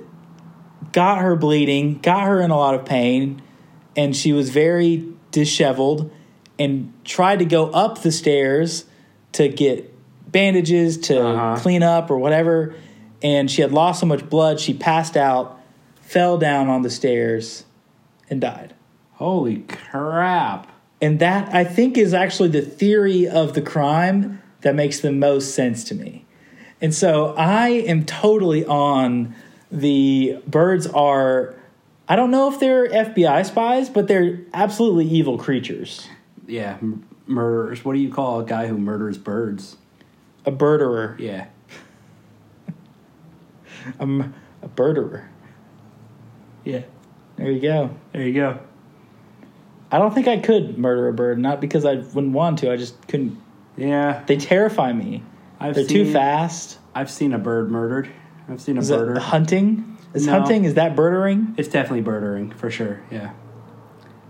[0.93, 3.41] got her bleeding, got her in a lot of pain,
[3.95, 6.09] and she was very disheveled
[6.57, 8.85] and tried to go up the stairs
[9.33, 9.91] to get
[10.31, 11.59] bandages to Uh-huh.
[11.61, 12.73] clean up or whatever.
[13.21, 15.59] And she had lost so much blood, she passed out,
[16.01, 17.65] fell down on the stairs,
[18.29, 18.73] and died.
[19.13, 20.71] Holy crap.
[21.01, 25.53] And that, I think, is actually the theory of the crime that makes the most
[25.53, 26.25] sense to me.
[26.81, 29.35] And so I am totally on
[29.71, 31.55] the birds are,
[32.07, 36.07] I don't know if they're FBI spies, but they're absolutely evil creatures.
[36.47, 36.77] Yeah.
[36.81, 37.85] M- murderers.
[37.85, 39.77] What do you call a guy who murders birds?
[40.45, 41.17] A birderer.
[41.19, 41.47] Yeah.
[43.99, 45.25] I'm a birderer.
[46.65, 46.81] Yeah.
[47.37, 47.95] There you go.
[48.11, 48.59] There you go.
[49.91, 52.77] I don't think I could murder a bird, not because I wouldn't want to, I
[52.77, 53.39] just couldn't.
[53.77, 54.23] Yeah.
[54.25, 55.23] They terrify me.
[55.59, 56.79] I've They're seen, too fast.
[56.95, 58.09] I've seen a bird murdered.
[58.49, 59.17] I've seen a Is birder.
[59.19, 59.92] hunting?
[60.13, 60.33] Is No.
[60.33, 61.55] hunting, is that birdering?
[61.57, 62.99] It's definitely birdering for sure.
[63.09, 63.31] Yeah,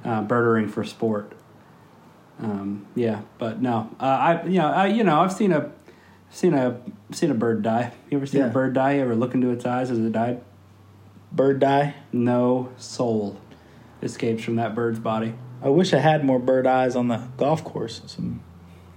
[0.06, 1.34] uh, birdering for sport.
[2.42, 5.72] Um, yeah, but no, uh, I you know I you know I've seen a
[6.30, 6.78] seen a
[7.12, 7.92] seen a bird die.
[8.10, 8.48] You ever seen Yeah.
[8.48, 8.94] a bird die?
[8.96, 10.42] You ever look into its eyes as it died?
[11.32, 11.96] Bird die?
[12.12, 13.38] No soul
[14.02, 15.34] escapes from that bird's body.
[15.62, 18.02] I wish I had more bird eyes on the golf course.
[18.08, 18.42] Some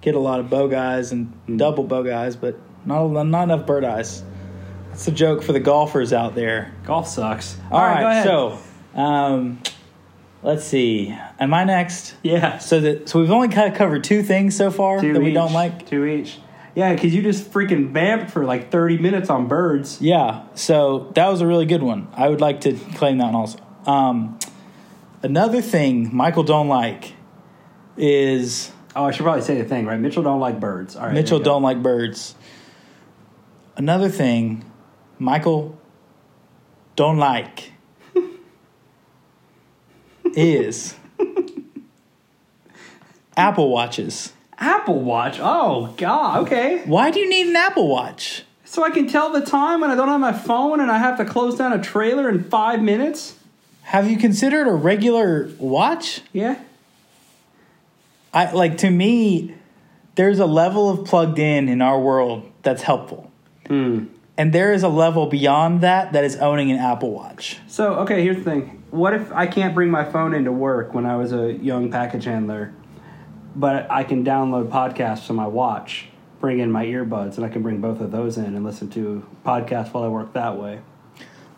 [0.00, 1.56] get a lot of bogeys and Hmm.
[1.56, 4.22] double bogeys, but not not enough bird eyes.
[4.96, 6.72] That's a joke for the golfers out there.
[6.86, 7.58] Golf sucks.
[7.70, 8.24] All right, go ahead.
[8.24, 9.60] so um,
[10.42, 11.14] let's see.
[11.38, 12.14] Am I next?
[12.22, 15.20] yeah, So that so we've only kind of covered two things so far two that
[15.20, 15.86] we don't like.
[15.86, 16.38] Two each.
[16.74, 20.00] Yeah, because you just freaking vamped for like thirty minutes on birds.
[20.00, 22.08] Yeah, so that was a really good one.
[22.14, 23.58] I would like to claim that one also.
[23.84, 24.38] Um,
[25.22, 27.12] another thing Michael don't like
[27.98, 30.00] is Oh, I should probably say the thing right.
[30.00, 30.96] Mitchell don't like birds.
[30.96, 31.50] All right, Mitchell there you go.
[31.50, 32.34] don't like birds.
[33.76, 34.64] Another thing
[35.18, 35.78] Michael
[36.94, 37.72] don't like
[40.34, 40.94] is
[43.36, 44.32] Apple Watches.
[44.58, 45.38] Apple Watch.
[45.40, 46.46] Oh God.
[46.46, 46.82] Okay.
[46.84, 48.44] Why do you need an Apple Watch?
[48.64, 51.18] So I can tell the time when I don't have my phone and I have
[51.18, 53.36] to close down a trailer in five minutes?
[53.82, 56.22] Have you considered a regular watch?
[56.32, 56.58] Yeah.
[58.34, 59.54] I like to me
[60.16, 63.30] there's a level of plugged in in our world that's helpful.
[63.66, 64.06] Hmm.
[64.38, 67.58] And there is a level beyond that that is owning an Apple Watch.
[67.66, 68.82] So, okay, here's the thing.
[68.90, 72.24] What if I can't bring my phone into work when I was a young package
[72.24, 72.74] handler,
[73.54, 76.08] but I can download podcasts on my watch,
[76.40, 79.26] bring in my earbuds, and I can bring both of those in and listen to
[79.44, 80.80] podcasts while I work that way?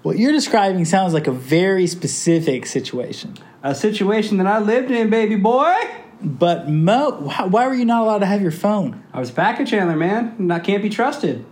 [0.02, 3.34] What you're describing sounds like a very specific situation.
[3.64, 5.74] A situation that I lived in, baby boy.
[6.22, 9.02] But Mo, why were you not allowed to have your phone?
[9.12, 11.44] I was a package handler, man, and I can't be trusted.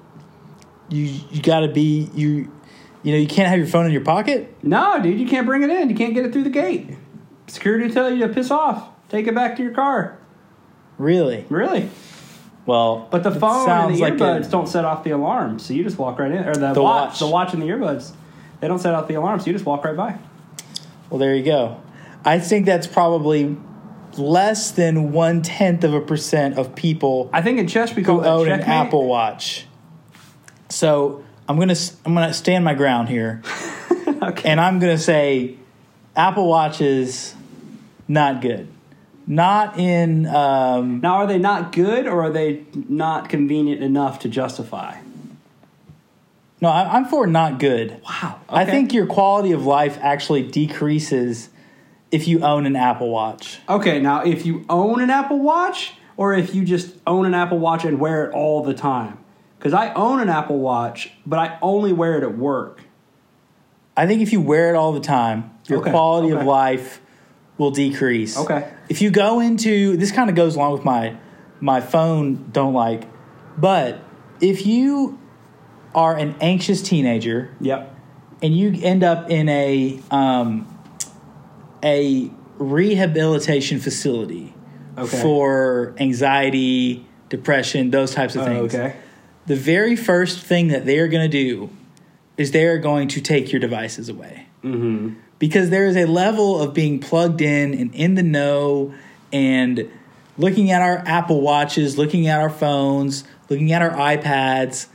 [0.89, 2.51] You you got to be you
[3.03, 4.55] you know you can't have your phone in your pocket.
[4.63, 5.91] No, dude, you can't bring it in.
[5.91, 6.97] You can't get it through the gate.
[7.49, 8.89] Security will tell you to piss off.
[9.09, 10.19] Take it back to your car.
[10.99, 11.45] Really?
[11.49, 11.89] Really?
[12.65, 15.73] Well, But the phone and the like a- earbuds don't set off the alarm, so
[15.75, 16.45] you just walk right in.
[16.49, 17.19] Or the, The watch, watch.
[17.21, 18.11] the watch and the earbuds,
[18.61, 20.19] they don't set off the alarm, so you just walk right by.
[21.09, 21.81] Well, there you go.
[22.25, 23.57] I think that's probably
[24.19, 28.07] less than one tenth of a percent of people I think in chess we who
[28.07, 28.63] call that own an.
[28.63, 29.67] Apple Watch.
[30.69, 33.43] So I'm gonna I'm gonna stand my ground here,
[34.23, 34.49] okay.
[34.51, 35.57] and I'm gonna say
[36.15, 37.35] Apple Watch is
[38.09, 38.69] not good.
[39.29, 44.29] Not in um, Now, are they not good, or are they not convenient enough to
[44.29, 44.99] justify?
[46.61, 46.69] no.
[46.69, 48.01] I- I'm for not good.
[48.09, 48.41] Wow.
[48.49, 51.49] I think your quality of life actually decreases
[52.13, 53.59] if you own an Apple Watch.
[53.69, 57.59] Okay, now if you own an Apple Watch, or if you just own an Apple
[57.59, 59.19] Watch and wear it all the time.
[59.59, 62.83] Because I own an Apple Watch, but I only wear it at work.
[63.97, 67.01] I think if you wear it all the time, your Okay, quality of life
[67.59, 68.37] will decrease.
[68.37, 68.71] Okay.
[68.89, 71.17] If you go into this kind of goes along with my
[71.61, 73.05] my phone don't like,
[73.59, 73.99] but
[74.41, 75.19] if you
[75.95, 77.97] are an anxious teenager Yep.
[78.43, 80.67] and you end up in a um,
[81.83, 84.53] a rehabilitation facility
[84.99, 85.21] Okay.
[85.23, 88.75] for anxiety, depression, those types of Oh, things.
[88.75, 88.95] okay.
[89.47, 91.71] The very first thing that they are going to do
[92.37, 94.47] is they are going to take your devices away.
[94.63, 95.15] Mm-hmm.
[95.39, 98.95] Because there is a level of being plugged in and in the know
[99.33, 99.91] and
[100.39, 104.87] looking at our Apple Watches, looking at our phones, looking at our iPads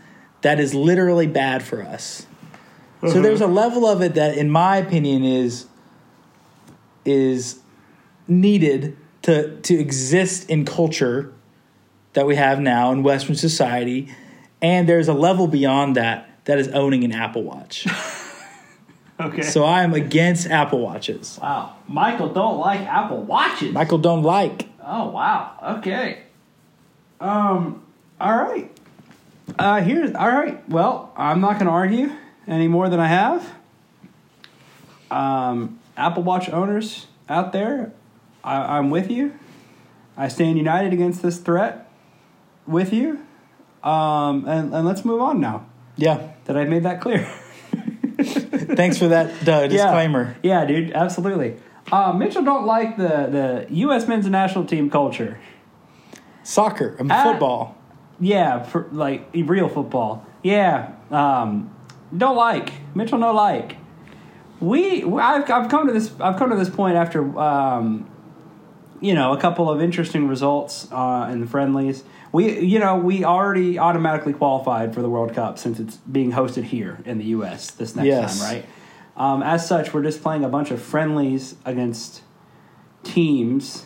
[0.42, 2.26] that is literally bad for us.
[3.02, 5.66] So there's a level of it that in my opinion is
[7.04, 7.60] is
[8.28, 11.34] needed to to exist in culture
[12.14, 14.14] that we have now in Western society,
[14.62, 17.88] and there's a level beyond that that is owning an Apple Watch.
[19.20, 19.44] Okay.
[19.44, 21.38] so I am against Apple Watches.
[21.40, 21.76] wow.
[21.88, 23.72] Michael don't like Apple Watches.
[23.72, 24.68] Michael don't like.
[24.84, 25.78] Oh wow.
[25.78, 26.24] Okay.
[27.20, 27.84] Um.
[28.20, 28.72] All right.
[29.60, 29.80] Uh.
[29.82, 30.16] Here's.
[30.16, 30.68] All right.
[30.68, 32.10] Well, I'm not going to argue
[32.48, 33.54] any more than I have.
[35.12, 35.80] Um.
[35.96, 37.94] Apple Watch owners out there,
[38.44, 39.38] I, I'm with you.
[40.18, 41.88] I stand united against this threat.
[42.66, 43.26] With you.
[43.84, 44.48] Um.
[44.48, 45.66] And, and let's move on now.
[45.98, 46.32] Yeah.
[46.46, 47.24] That I made that clear.
[48.22, 50.36] Thanks for that uh, disclaimer.
[50.44, 51.58] Yeah, dude, absolutely.
[51.92, 54.08] Uh, Mitchell don't like the the U.S.
[54.08, 55.40] men's national team culture.
[56.44, 57.24] Soccer, I mean, Ah.
[57.24, 57.78] football.
[58.20, 60.26] Yeah, for, like real football.
[60.44, 61.74] Yeah, um,
[62.16, 63.18] don't like Mitchell.
[63.18, 63.78] No like.
[64.60, 68.08] We I've, I've come to this I've come to this point after um,
[69.02, 72.04] you know a couple of interesting results uh, in the friendlies.
[72.32, 76.64] We you know we already automatically qualified for the World Cup since it's being hosted
[76.64, 77.72] here in the U.S.
[77.72, 78.40] this next Yes.
[78.40, 78.66] time, right?
[79.18, 82.22] Um, as such, we're just playing a bunch of friendlies against
[83.04, 83.86] teams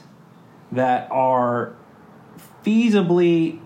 [0.72, 1.74] that are
[2.64, 3.60] feasibly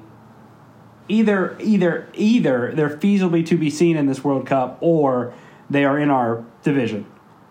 [1.08, 5.34] either either either they're feasibly to be seen in this World Cup or
[5.70, 7.06] they are in our division,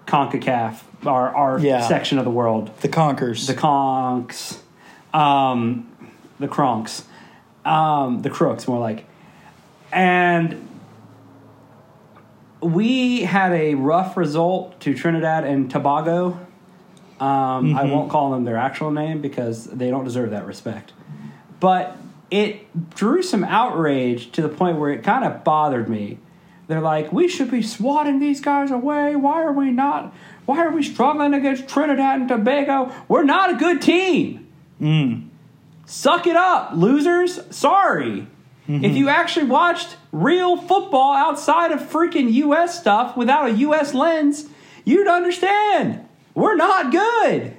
[0.09, 1.81] CONCACAF, our our Yeah.
[1.87, 3.47] section of the world, The Conkers.
[3.47, 4.59] the Conks,
[5.15, 5.87] um,
[6.41, 7.05] the Cronks,
[7.65, 9.05] um, the Crooks, more like,
[9.93, 10.67] and
[12.61, 16.39] we had a rough result to Trinidad and Tobago.
[17.21, 20.93] Um, I won't call them their actual name because they don't deserve that respect.
[21.61, 21.97] But
[22.31, 26.19] it drew some outrage to the point where it kind of bothered me.
[26.69, 29.17] They're like, we should be swatting these guys away.
[29.17, 30.15] Why are we not?
[30.45, 32.93] Why are we struggling against Trinidad and Tobago?
[33.09, 34.47] We're not a good team.
[34.81, 35.29] Mm.
[35.87, 37.41] Suck it up, losers.
[37.51, 38.29] Sorry.
[38.69, 38.85] Mm-hmm.
[38.85, 44.45] If you actually watched real football outside of freaking US stuff without a US lens,
[44.85, 46.07] you'd understand.
[46.35, 47.57] We're not good.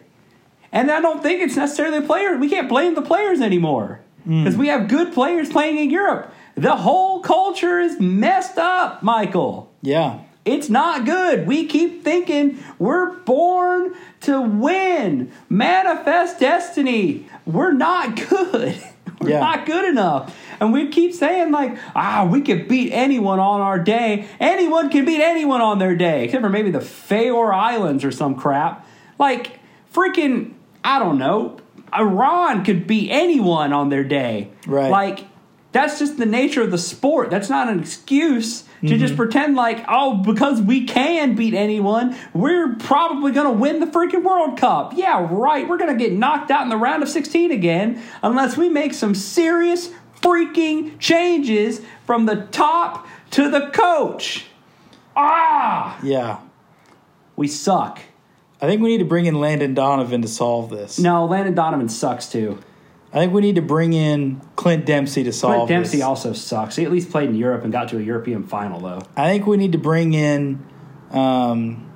[0.71, 2.39] And I don't think it's necessarily the players.
[2.39, 4.43] We can't blame the players anymore mm.
[4.43, 6.31] because we have good players playing in Europe.
[6.61, 9.71] The whole culture is messed up, Michael.
[9.81, 10.19] yeah.
[10.45, 11.45] It's not good.
[11.45, 17.27] We keep thinking we're born to win, manifest destiny.
[17.45, 18.81] We're not good.
[19.21, 19.41] We're Yeah.
[19.41, 20.35] not good enough.
[20.61, 24.27] And we keep saying, like, ah, we could beat anyone on our day.
[24.39, 28.33] Anyone can beat anyone on their day, except for maybe the Faroe Islands or some
[28.33, 28.87] crap.
[29.19, 29.59] Like,
[29.93, 31.57] freaking, I don't know,
[31.93, 34.47] Iran could beat anyone on their day.
[34.65, 34.89] Right.
[34.89, 35.25] Like,
[35.71, 37.29] that's just the nature of the sport.
[37.29, 38.97] That's not an excuse to Mm-hmm.
[38.99, 43.85] just pretend like, oh, because we can beat anyone, we're probably going to win the
[43.87, 44.93] freaking World Cup.
[44.95, 45.67] Yeah, right.
[45.67, 48.93] We're going to get knocked out in the round of 16 again unless we make
[48.93, 49.89] some serious
[50.21, 54.45] freaking changes from the top to the coach.
[55.15, 56.37] Ah, Yeah.
[57.35, 57.99] we suck.
[58.61, 60.99] I think we need to bring in Landon Donovan to solve this.
[60.99, 62.59] No, Landon Donovan sucks too.
[63.11, 66.05] I think we need to bring in Clint Dempsey to solve Clint Dempsey this.
[66.05, 66.75] also sucks.
[66.75, 69.01] He at least played in Europe and got to a European final, though.
[69.15, 70.63] I think we need to bring in
[71.09, 71.89] um,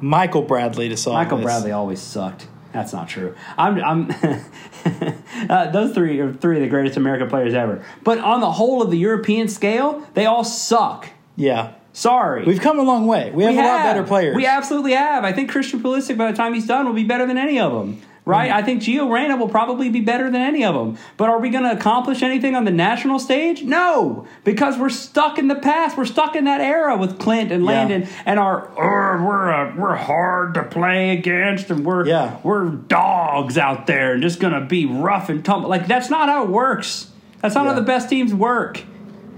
[0.00, 1.24] Michael Bradley to solve this.
[1.24, 1.44] Michael this.
[1.44, 2.48] Bradley always sucked.
[2.72, 3.34] That's not true.
[3.56, 4.10] I'm, I'm
[5.48, 7.82] uh, those three are three of the greatest American players ever.
[8.04, 11.08] But on the whole of the European scale, they all suck.
[11.36, 11.72] Yeah.
[11.94, 12.44] Sorry.
[12.44, 13.30] We've come a long way.
[13.30, 14.36] We have We a lot better players.
[14.36, 15.24] We absolutely have.
[15.24, 17.72] I think Christian Pulisic, by the time he's done, will be better than any of
[17.72, 18.02] them.
[18.28, 18.50] Right?
[18.50, 18.58] Mm-hmm.
[18.58, 20.98] I think Gio Reyna will probably be better than any of them.
[21.16, 23.62] But are we going to accomplish anything on the national stage?
[23.62, 25.96] No, because we're stuck in the past.
[25.96, 27.70] We're stuck in that era with Clint and Yeah.
[27.70, 32.38] Landon and our "Uh, we're uh, we're hard to play against and we're Yeah.
[32.42, 35.70] we're dogs out there and just going to be rough and tumble.
[35.70, 37.12] Like that's not how it works.
[37.42, 38.82] That's not how the best teams work.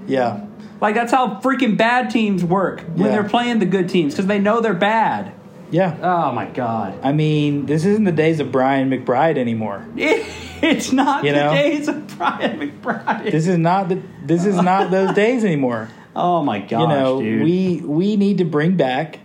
[0.06, 0.46] yeah.
[0.80, 3.12] Like that's how freaking bad teams work when Yeah.
[3.12, 5.32] they're playing the good teams because they know they're bad.
[5.70, 5.96] Yeah.
[6.02, 9.86] Oh my god, I mean, this isn't the days of Brian McBride anymore.
[9.96, 11.52] it's not You the know?
[11.52, 13.30] days of Brian McBride.
[13.30, 15.88] This is not the this is not those days anymore.
[16.16, 17.42] oh my gosh, You know, dude.
[17.44, 19.20] we we need to bring back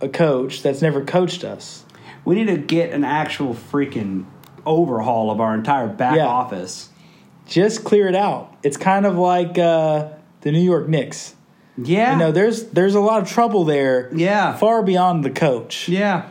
[0.00, 1.84] a coach that's never coached us.
[2.24, 4.24] we need to get an actual freaking
[4.66, 6.26] overhaul of our entire back Yeah.
[6.26, 6.90] office.
[7.46, 8.54] Just clear it out.
[8.62, 10.08] It's kind of like uh,
[10.42, 11.34] the New York Knicks.
[11.80, 14.10] Yeah, You know, there's there's a lot of trouble there.
[14.14, 14.56] Yeah.
[14.56, 15.88] Far beyond the coach.
[15.88, 16.28] yeah,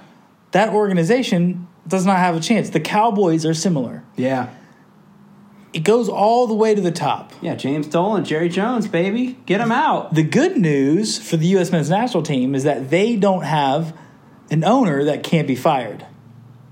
[0.51, 2.69] That organization does not have a chance.
[2.69, 4.03] The Cowboys are similar.
[4.17, 4.49] yeah,
[5.73, 7.31] It goes all the way to the top.
[7.41, 7.55] yeah.
[7.55, 10.13] James Dolan, Jerry Jones, baby, get him out.
[10.13, 11.71] The good news for the U.S.
[11.71, 13.95] men's national team is that they don't have
[14.51, 16.05] an owner that can't be fired.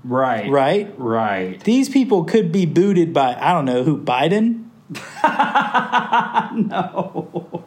[0.04, 0.92] Right, Right?
[0.98, 1.58] right.
[1.64, 4.64] These people could be booted by I don't know who Biden.
[6.54, 7.64] No,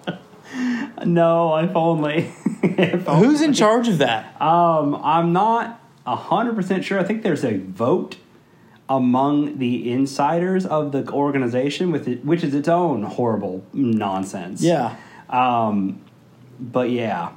[1.02, 2.32] if only.
[2.64, 3.28] if only.
[3.28, 4.40] Who's in charge of that?
[4.42, 7.00] Um, I'm not hundred percent sure.
[7.00, 8.18] I think there's a vote
[8.88, 14.62] among the insiders of the organization, with it, which is its own horrible nonsense.
[14.64, 14.96] Yeah,
[15.30, 16.02] Um,
[16.60, 17.32] but yeah,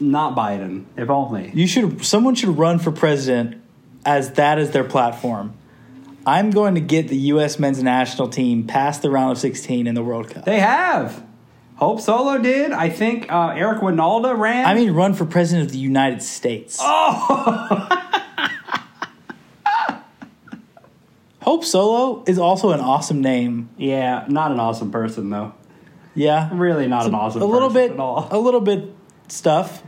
[0.00, 0.86] not Biden.
[0.96, 1.50] If only.
[1.54, 2.04] you should.
[2.04, 3.62] Someone should run for president
[4.06, 5.52] as that is their platform.
[6.24, 7.58] I'm going to get the U.S.
[7.58, 10.44] men's national team past the round of 16 in the World Cup.
[10.44, 11.22] They have.
[11.76, 12.72] Hope Solo did.
[12.72, 14.64] I think uh, Eric Wynalda ran.
[14.66, 16.78] I mean, run for president of the United States.
[16.80, 18.02] Oh!
[21.42, 23.68] Hope Solo is also an awesome name.
[23.76, 25.52] yeah, not an awesome person though.
[26.14, 27.42] Yeah, Really, not an awesome.
[27.42, 28.26] a little person bit, at all.
[28.30, 28.92] a little bit
[29.28, 29.82] stuff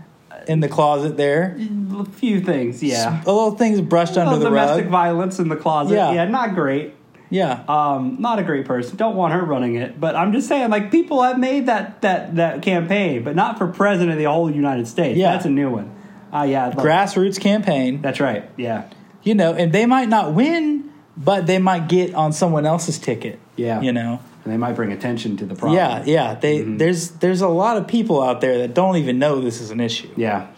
[0.47, 1.57] in the closet there.
[1.99, 3.23] A few things, yeah.
[3.25, 4.69] A little things brushed under the domestic rug.
[4.69, 5.95] Domestic violence in the closet.
[5.95, 6.13] Yeah.
[6.13, 6.27] Yeah.
[6.27, 6.95] not great.
[7.31, 8.97] Yeah, Um, not a great person.
[8.97, 10.01] Don't want her running it.
[10.01, 13.67] But I'm just saying, like people have made that that that campaign, but not for
[13.67, 15.19] president of the whole United States.
[15.19, 15.33] Yeah.
[15.33, 15.95] that's a new one.
[16.33, 18.03] Uh, yeah, grassroots campaign.
[18.03, 18.51] That's right.
[18.57, 18.85] Yeah,
[19.23, 23.39] You know, and they might not win, but they might get on someone else's ticket.
[23.57, 23.81] Yeah.
[23.81, 24.21] you know.
[24.45, 25.77] and they might bring attention to the problem.
[25.77, 26.35] Yeah, yeah.
[26.35, 29.71] They there's there's a lot of people out there that don't even know this is
[29.71, 30.11] an issue.
[30.17, 30.49] yeah,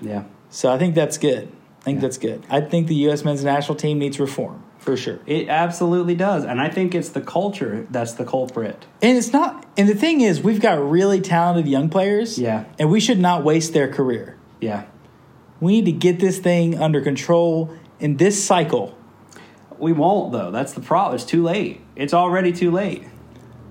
[0.00, 0.24] yeah.
[0.50, 1.50] So I think that's good.
[1.80, 2.44] I think that's good.
[2.50, 3.24] I think the U.S.
[3.24, 5.18] men's national team needs reform for sure.
[5.26, 8.86] It absolutely does, and I think it's the culture that's the culprit.
[9.02, 9.66] And it's not.
[9.76, 12.38] And the thing is, we've got really talented young players.
[12.38, 12.64] Yeah.
[12.78, 14.36] And we should not waste their career.
[14.60, 14.86] Yeah,
[15.60, 18.98] We need to get this thing under control in this cycle
[19.78, 20.50] we won't though.
[20.50, 21.14] That's the problem.
[21.14, 21.80] It's too late.
[21.96, 23.04] It's already too late.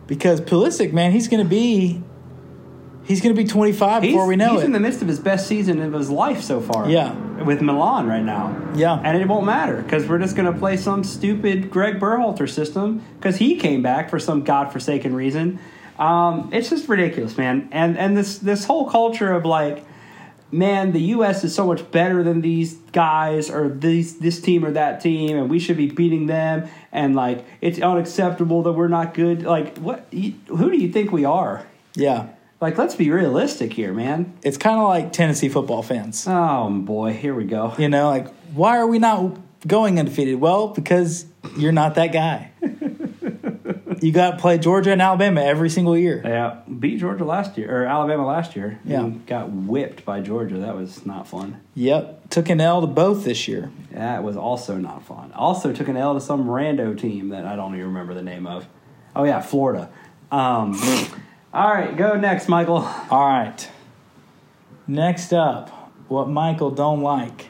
[0.07, 2.01] because Pulisic, man, he's going to be
[3.07, 4.55] he's going to be 25 He's, before we know he's it.
[4.57, 6.89] He's in the midst of his best season of his life so far.
[6.89, 7.13] Yeah.
[7.43, 8.71] with Milan right now.
[8.75, 8.99] Yeah.
[9.03, 13.03] and it won't matter because we're just going to play some stupid Greg Berhalter system
[13.17, 15.59] because he came back for some godforsaken reason.
[15.97, 17.69] Um, it's just ridiculous, man.
[17.71, 19.83] And and this this whole culture of like,
[20.51, 21.43] man, the U.S.
[21.43, 25.49] is so much better than these guys or these this team or that team, and
[25.49, 26.69] we should be beating them.
[26.91, 29.41] And like, it's unacceptable that we're not good.
[29.43, 30.05] Like, what?
[30.11, 31.65] Who do you think we are?
[31.95, 32.27] yeah.
[32.59, 34.33] Like, let's be realistic here, man.
[34.41, 36.25] It's kind of like Tennessee football fans.
[36.27, 37.75] Oh boy, here we go.
[37.77, 40.39] You know, like why are we not going undefeated?
[40.39, 42.51] Well, because you're not that guy.
[44.01, 46.21] You got to play Georgia and Alabama every single year.
[46.23, 48.79] Yeah, beat Georgia last year or Alabama last year.
[48.85, 49.09] Yeah.
[49.25, 50.57] got whipped by Georgia.
[50.57, 51.59] That was not fun.
[51.75, 53.71] Yep, took an L to both this year.
[53.91, 55.31] That was also not fun.
[55.33, 58.45] Also took an L to some rando team that I don't even remember the name
[58.45, 58.67] of.
[59.15, 59.89] Oh yeah, Florida.
[60.31, 60.79] Um,
[61.53, 62.77] all right, go next, Michael.
[63.09, 63.69] All right.
[64.87, 65.69] Next up,
[66.07, 67.47] what Michael don't like.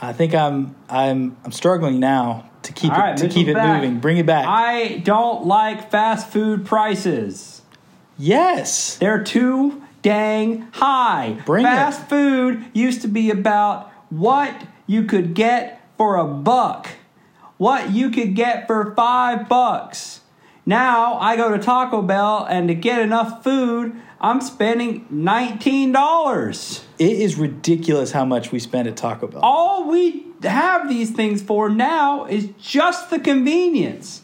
[0.00, 3.54] I think I'm I'm I'm struggling now to keep All it right, to keep it
[3.54, 3.82] back.
[3.82, 3.98] moving.
[4.00, 4.44] Bring it back.
[4.46, 7.62] I don't like fast food prices.
[8.18, 8.96] yes.
[8.98, 11.40] They're too dang high.
[11.46, 11.68] Bring it.
[11.68, 16.88] Fast food used to be about what you could get for a buck,
[17.58, 20.20] what you could get for five bucks.
[20.64, 26.82] Now I go to Taco Bell and to get enough food, I'm spending $19.
[26.98, 29.40] It is ridiculous how much we spend at Taco Bell.
[29.42, 34.22] All we have these things for now is just the convenience.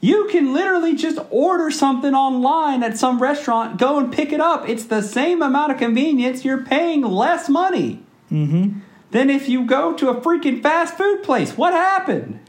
[0.00, 4.68] You can literally just order something online at some restaurant, go and pick it up.
[4.68, 6.44] It's the same amount of convenience.
[6.44, 8.80] You're paying less money mm-hmm.
[9.12, 11.56] than if you go to a freaking fast food place.
[11.56, 12.40] What happened?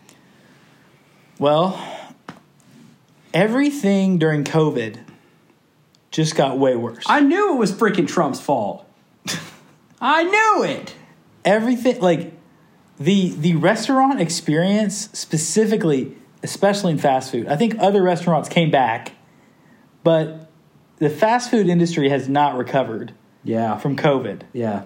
[1.39, 1.79] Well,
[3.33, 4.99] everything during COVID
[6.11, 7.03] just got way worse.
[7.07, 8.85] I knew it was freaking Trump's fault.
[10.01, 10.95] I knew it.
[11.43, 12.33] everything like
[12.99, 19.11] the the restaurant experience specifically especially in fast food i think other restaurants came back
[20.03, 20.49] but
[20.99, 23.13] the fast food industry has not recovered
[23.43, 23.77] Yeah.
[23.77, 24.83] from covid yeah.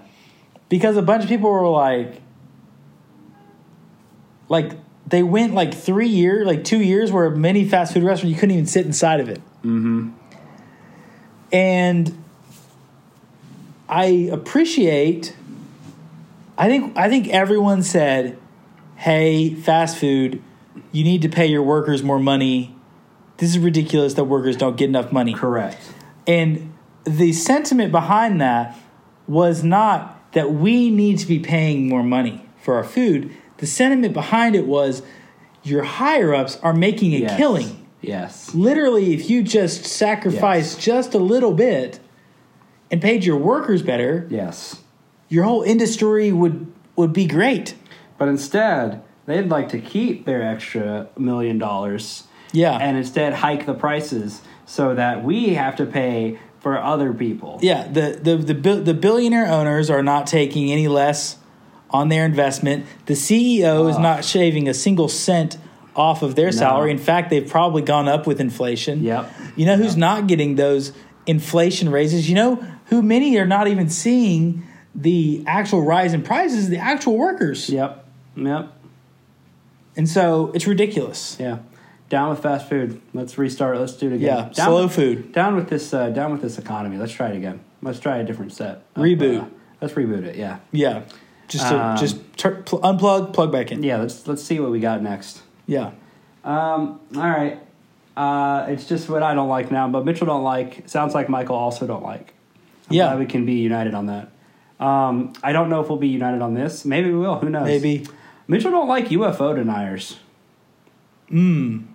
[0.70, 2.22] because a bunch of people were like
[4.48, 4.72] like
[5.10, 8.56] they went like three years like two years where many fast food restaurants you couldn't
[8.56, 10.10] even sit inside of it mm-hmm.
[11.52, 12.24] and
[13.88, 15.36] i appreciate
[16.58, 18.38] i think i think everyone said
[18.96, 20.42] hey fast food
[20.92, 22.76] you need to pay your workers more money
[23.38, 25.82] this is ridiculous that workers don't get enough money Correct.
[26.28, 26.74] and
[27.06, 28.78] the sentiment behind that
[29.28, 33.36] was not that we need to be paying more money for our food.
[33.60, 35.02] The sentiment behind it was
[35.64, 37.38] your higher ups are making a Yes.
[37.38, 37.86] killing.
[38.02, 38.56] Yes.
[38.56, 42.00] Literally, if you just sacrifice just a little bit
[42.90, 44.78] and paid your workers better, Yes.
[45.28, 47.76] your whole industry would would be great.
[48.18, 52.78] But instead, they'd like to keep their extra million dollars Yeah.
[52.78, 57.58] and instead hike the prices so that we have to pay for other people.
[57.62, 61.38] Yeah, the the the, the billionaire owners are not taking any less
[61.92, 62.86] on their investment.
[63.06, 65.58] The CEO is not shaving a single cent
[65.96, 66.92] off of their salary.
[66.92, 69.04] In fact, they've probably gone up with inflation.
[69.04, 69.32] Yep.
[69.56, 70.94] You know who's not getting those
[71.26, 72.30] inflation raises?
[72.30, 74.64] You know who many are not even seeing
[74.96, 76.70] the actual rise in prices?
[76.70, 77.70] The actual workers.
[77.70, 78.06] Yep.
[78.38, 78.74] Yep.
[79.98, 81.36] And so it's ridiculous.
[81.40, 81.60] Yeah.
[82.10, 83.02] Down with fast food.
[83.14, 83.78] Let's restart.
[83.78, 84.22] Let's do it again.
[84.38, 85.32] Yeah, Down slow with, food.
[85.34, 85.94] Down with this.
[85.94, 86.98] Uh, down with this economy.
[86.98, 87.60] Let's try it again.
[87.82, 88.84] Let's try a different set.
[88.96, 89.44] of, Reboot.
[89.44, 89.46] uh,
[89.82, 90.36] let's reboot it.
[90.36, 90.60] Yeah.
[90.72, 91.04] Yeah.
[91.50, 93.84] Just to, Um, just tur- pl- unplug, plug back in.
[93.84, 93.98] Yeah.
[93.98, 95.42] Let's let's see what we got next.
[95.68, 95.92] Yeah.
[96.46, 97.00] Um.
[97.16, 97.60] All right.
[98.16, 100.88] Uh, it's just what I don't like now, but Mitchell don't like.
[100.88, 102.34] Sounds like Michael also don't like.
[102.90, 103.16] I'm Yeah.
[103.18, 104.30] we can be united on that.
[104.80, 106.86] Um, I don't know if we'll be united on this.
[106.86, 107.36] Maybe we will.
[107.40, 107.66] Who knows?
[107.66, 108.06] Maybe.
[108.48, 110.18] Mitchell don't like UFO deniers.
[111.32, 111.86] Mm.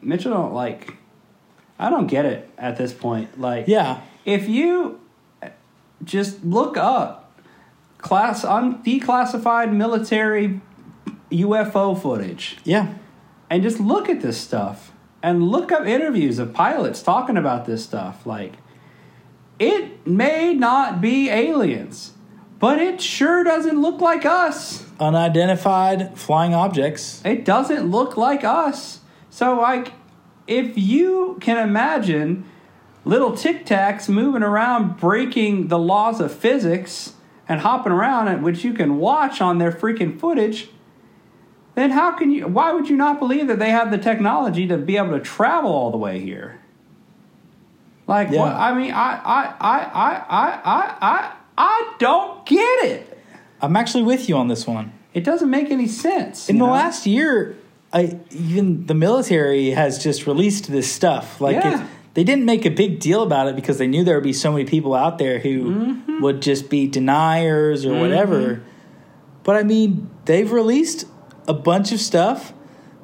[0.00, 0.96] Mitchell don't like.
[1.78, 3.40] I don't get it at this point.
[3.40, 4.00] Like, Yeah.
[4.24, 5.00] if you
[6.04, 7.21] just look up
[8.02, 10.60] class un, declassified military
[11.30, 12.88] UFO footage Yeah.
[13.48, 14.92] and just look at this stuff
[15.22, 18.54] and look up interviews of pilots talking about this stuff, like
[19.58, 22.12] it may not be aliens,
[22.58, 24.84] but it sure doesn't look like us.
[25.00, 27.22] Unidentified flying objects.
[27.24, 29.00] It doesn't look like us.
[29.30, 29.92] So, like,
[30.46, 32.44] if you can imagine
[33.04, 37.14] little tic tacs moving around, breaking the laws of physics
[37.52, 40.70] and hopping around, which you can watch on their freaking footage,
[41.74, 42.48] then how can you?
[42.48, 45.70] Why would you not believe that they have the technology to be able to travel
[45.70, 46.60] all the way here?
[48.06, 48.40] Like, yeah.
[48.40, 48.52] what?
[48.52, 53.18] I mean, I, I, I, I, I, I, I don't get it.
[53.60, 54.90] I'm actually with you on this one.
[55.12, 56.48] It doesn't make any sense.
[56.48, 56.72] In the know?
[56.72, 57.58] last year,
[57.92, 61.38] I, even the military has just released this stuff.
[61.38, 64.24] Like, yeah they didn't make a big deal about it because they knew there would
[64.24, 66.22] be so many people out there who Mm-hmm.
[66.22, 68.62] would just be deniers or whatever.
[69.44, 71.06] But I mean, they've released
[71.48, 72.52] a bunch of stuff.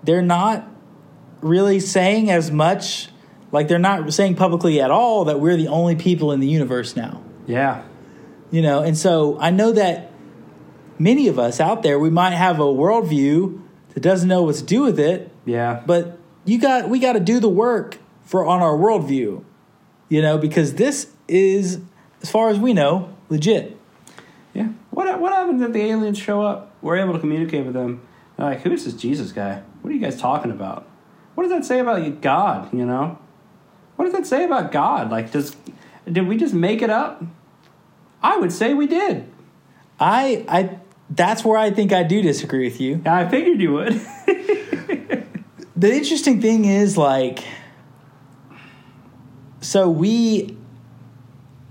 [0.04, 0.68] They're not
[1.40, 3.08] really saying as much.
[3.50, 6.94] Like they're not saying publicly at all that we're the only people in the universe
[6.96, 7.22] now.
[7.46, 7.82] yeah.
[8.50, 10.10] you know and so i know that
[10.98, 13.60] many of us out there, we might have a worldview
[13.94, 15.82] that doesn't know what to do with it, Yeah.
[15.86, 17.98] but you got we got to do the work
[18.28, 19.42] for on our worldview,
[20.10, 21.80] you know, because this is,
[22.22, 23.74] as far as we know, legit.
[24.52, 24.68] Yeah.
[24.90, 26.74] What what happens if the aliens show up?
[26.82, 28.02] We're able to communicate with them.
[28.36, 29.62] They're like, who's this Jesus guy?
[29.80, 30.86] What are you guys talking about?
[31.36, 32.72] What does that say about God?
[32.74, 33.18] You know,
[33.96, 35.10] what does that say about God?
[35.10, 35.56] Like, does
[36.10, 37.24] did we just make it up?
[38.22, 39.26] I would say we did.
[39.98, 43.00] I I that's where I think I do disagree with you.
[43.06, 44.00] I figured you would.
[45.78, 47.44] The interesting thing is like
[49.60, 50.56] so we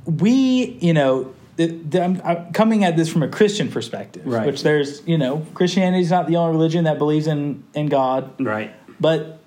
[0.06, 4.46] we you know the, the, I'm, I'm coming at this from a Christian perspective, Right.
[4.46, 8.40] which there's you know Christianity is not the only religion that believes in in God,
[8.40, 8.74] right.
[9.00, 9.40] but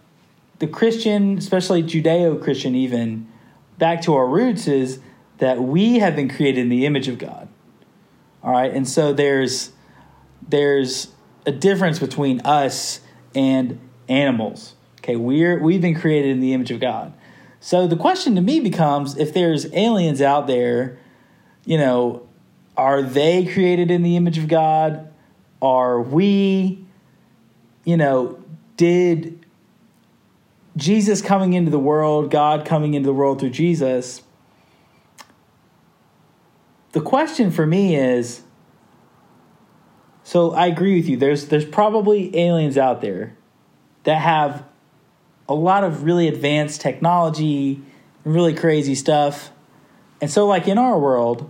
[0.59, 3.27] the Christian, especially Judeo Christian, even
[3.79, 5.01] back to our roots, is
[5.39, 7.49] that we have been created in the image of God.
[8.43, 9.73] All right, and so there's
[10.47, 11.09] there's
[11.47, 13.01] a difference between us
[13.35, 13.79] and
[14.09, 14.75] animals.
[14.99, 17.13] Okay, we're we've been created in the image of God.
[17.61, 20.99] So the question to me becomes: if there's aliens out there,
[21.65, 22.27] you know,
[22.77, 25.13] are they created in the image of God?
[25.63, 26.85] Are we?
[27.85, 28.43] You know,
[28.77, 29.45] did
[30.77, 34.23] Jesus coming into the world, God coming into the world through Jesus.
[36.93, 38.43] The question for me is
[40.25, 41.17] so I agree with you.
[41.17, 43.37] There's there's probably aliens out there
[44.05, 44.65] that have
[45.51, 47.83] a lot of really advanced technology
[48.25, 49.51] really crazy stuff.
[50.21, 51.49] And so like in our world,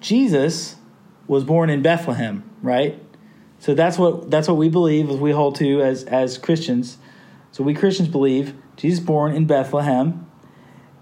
[0.00, 0.76] Jesus
[1.26, 3.02] was born in Bethlehem, right?
[3.58, 6.98] So that's what that's what we believe as we hold to as as Christians.
[7.52, 10.26] So we Christians believe Jesus born in Bethlehem,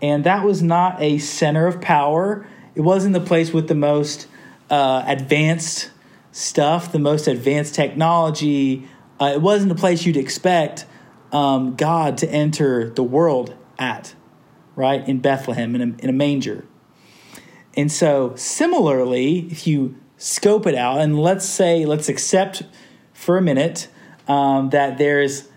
[0.01, 2.47] and that was not a center of power.
[2.75, 4.29] It wasn't the place with the most
[4.71, 5.91] uh, advanced
[6.33, 8.89] stuff, the most advanced technology.
[9.21, 10.87] Uh, it wasn't a place you'd expect
[11.35, 14.15] um, God to enter the world at,
[14.77, 15.07] right?
[15.07, 16.65] In Bethlehem, in a, in a manger.
[17.77, 22.63] And so, similarly, if you scope it out, and let's say, let's accept
[23.13, 23.89] for a minute
[24.29, 25.49] um, that there's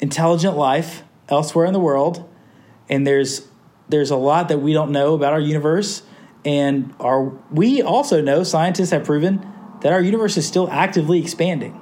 [0.00, 2.28] intelligent life elsewhere in the world,
[2.88, 3.46] and there's
[3.88, 6.02] there's a lot that we don't know about our universe,
[6.46, 9.46] and our we also know scientists have proven
[9.82, 11.78] that our universe is still actively expanding,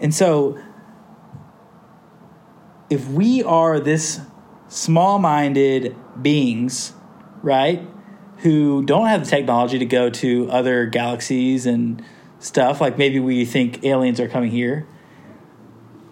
[0.00, 0.58] and so
[2.90, 4.20] if we are this
[4.68, 6.94] small-minded beings,
[7.42, 7.86] right?
[8.38, 12.02] who don't have the technology to go to other galaxies and
[12.38, 14.86] stuff, like maybe we think aliens are coming here,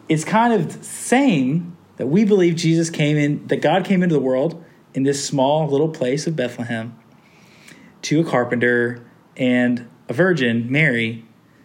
[0.08, 4.20] it's kind of saying that we believe Jesus came in, that God came into the
[4.20, 4.62] world
[4.92, 6.96] in this small little place of Bethlehem
[8.02, 9.04] to a carpenter
[9.36, 11.24] and a virgin, Mary.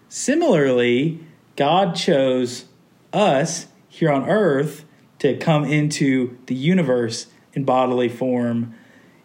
[0.10, 2.66] Similarly, God chose
[3.14, 4.86] us here on earth
[5.22, 8.76] to come into the universe in bodily form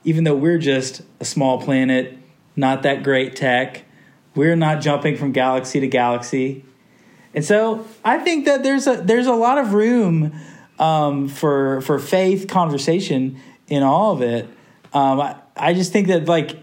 [0.06, 2.16] even though we're just a small planet,
[2.54, 3.84] not that great tech,
[4.36, 6.64] we're not jumping from galaxy to galaxy.
[7.34, 10.32] And so I think that there's a there's a lot of room
[10.78, 14.48] um, for for faith conversation in all of it.
[14.94, 16.56] Um, I, I just think that like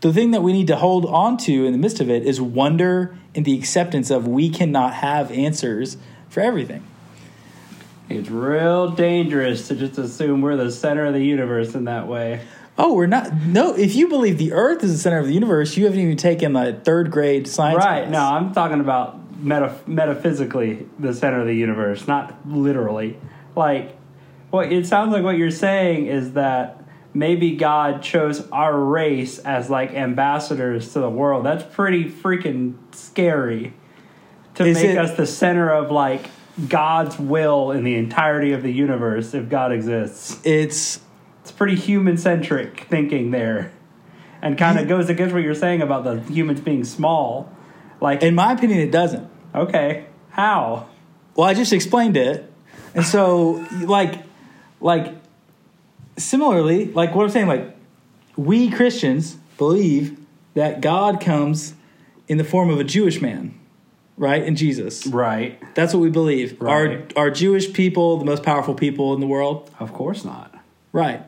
[0.00, 2.40] the thing that we need to hold on to in the midst of it is
[2.40, 5.96] wonder and the acceptance of we cannot have answers
[6.28, 6.84] for everything.
[8.10, 12.40] It's real dangerous to just assume we're the center of the universe in that way.
[12.76, 13.32] Oh, we're not.
[13.34, 16.16] No, if you believe the Earth is the center of the universe, you haven't even
[16.16, 17.76] taken a third grade science.
[17.78, 18.02] Right.
[18.08, 18.12] class.
[18.12, 23.16] No, I'm talking about meta- metaphysically the center of the universe, not literally.
[23.54, 23.96] Like,
[24.50, 26.82] what it sounds like what you're saying is that
[27.14, 31.44] maybe God chose our race as like ambassadors to the world.
[31.44, 33.74] That's pretty freaking scary
[34.54, 36.26] to Is make it- us the center of like
[36.68, 40.40] God's will in the entirety of the universe if God exists.
[40.44, 41.00] It's
[41.42, 43.72] It's pretty human centric thinking there.
[44.42, 47.54] And kind of goes against what you're saying about the humans being small.
[48.00, 49.28] Like, in my opinion, it doesn't.
[49.54, 50.88] okay, how?
[51.34, 52.50] Well, I just explained it,
[52.94, 54.22] and so like,
[54.80, 55.14] like,
[56.16, 57.76] similarly, like what I'm saying, like,
[58.36, 60.18] we Christians believe
[60.54, 61.74] that God comes
[62.28, 63.59] in the form of a Jewish man,
[64.20, 64.44] right?
[64.44, 65.06] In Jesus.
[65.06, 65.58] Right.
[65.74, 66.60] That's what we believe.
[66.60, 67.10] Right.
[67.16, 69.70] Are are Jewish people the most powerful people in the world?
[69.80, 70.54] Of course not.
[70.92, 71.22] Right.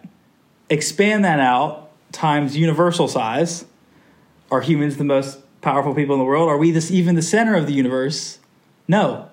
[0.69, 3.65] Expand that out times universal size.
[4.51, 6.49] Are humans the most powerful people in the world?
[6.49, 8.39] Are we this even the center of the universe?
[8.87, 9.31] No.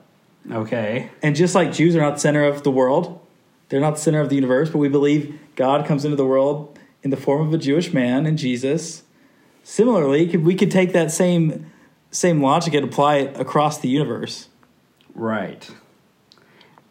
[0.50, 1.12] Okay.
[1.22, 3.20] And just like Jews are not the center of the world,
[3.68, 6.80] they're not the center of the universe, but we believe God comes into the world
[7.04, 9.04] in the form of a Jewish man in Jesus.
[9.64, 11.70] Similarly, we could take that same
[12.12, 14.50] same logic and apply it across the universe.
[15.14, 15.70] Right.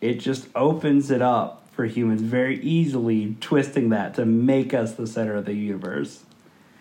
[0.01, 5.07] It just opens it up for humans very easily, twisting that to make us the
[5.07, 6.25] center of the universe.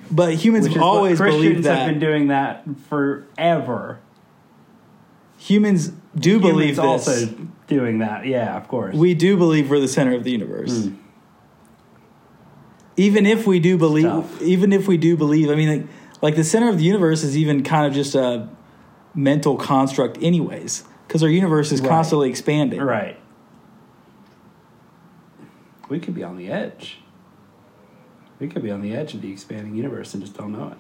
[0.10, 1.80] But humans have always believed that.
[1.80, 4.00] have been doing that forever.
[5.38, 6.86] humans do believe this.
[6.86, 8.26] also doing that.
[8.26, 8.96] Yeah, of course.
[8.96, 10.72] we do believe we're the center of the universe.
[10.72, 10.98] Mm.
[12.96, 14.42] Even if we do believe, tough.
[14.42, 15.88] even if we do believe, I mean, like,
[16.22, 18.50] like the center of the universe is even kind of just a
[19.14, 21.90] mental construct, anyways, because our universe is Right.
[21.90, 22.82] constantly expanding.
[22.82, 23.20] Right.
[25.90, 27.00] We could be on the edge.
[28.40, 30.78] We could be on the edge of the expanding universe and just don't know it.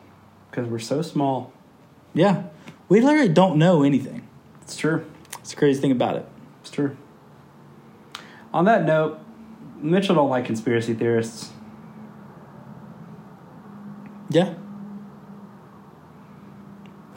[0.51, 1.51] Because we're so small.
[2.13, 2.43] Yeah,
[2.89, 4.27] we literally don't know anything.
[4.61, 5.05] It's true.
[5.39, 6.27] It's the crazy thing about it.
[6.61, 6.97] It's true.
[8.53, 9.19] On that note,
[9.81, 11.51] Mitchell don't like conspiracy theorists.
[14.29, 14.55] Yeah.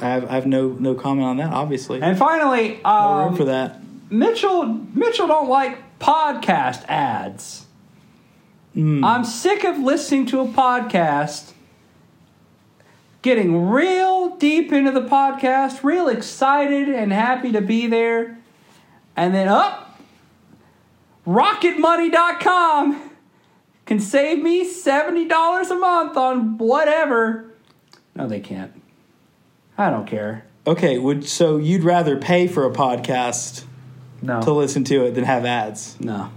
[0.00, 1.52] I have, I have no no comment on that.
[1.52, 3.80] Obviously, And finally, no um, room for that.
[4.10, 7.66] Mitchell Mitchell don't like podcast ads.
[8.74, 9.04] Hmm.
[9.04, 11.52] I'm sick of listening to a podcast,
[13.22, 18.38] getting real deep into the podcast, real excited and happy to be there,
[19.16, 20.00] and then up,
[21.26, 23.10] rocketmoney.com
[23.86, 27.52] can save me $70 a month on whatever.
[28.14, 28.79] No, they can't.
[29.80, 30.44] I don't care.
[30.66, 33.64] Okay, would so you'd rather pay for a podcast
[34.22, 34.40] No.
[34.42, 35.96] to listen to it than have ads?
[36.00, 36.30] no.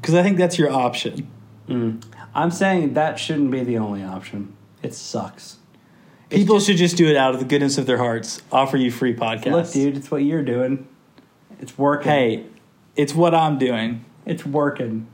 [0.00, 1.28] Because I think that's your option.
[1.68, 2.04] Mm.
[2.34, 4.54] I'm saying that shouldn't be the only option.
[4.82, 5.56] It sucks.
[6.28, 8.42] People should just do it out of the goodness of their hearts.
[8.52, 9.50] Offer you free podcasts.
[9.52, 10.86] Look, dude, it's what you're doing.
[11.58, 12.10] It's working.
[12.12, 12.44] Hey,
[12.96, 14.04] it's what I'm doing.
[14.26, 15.06] it's working.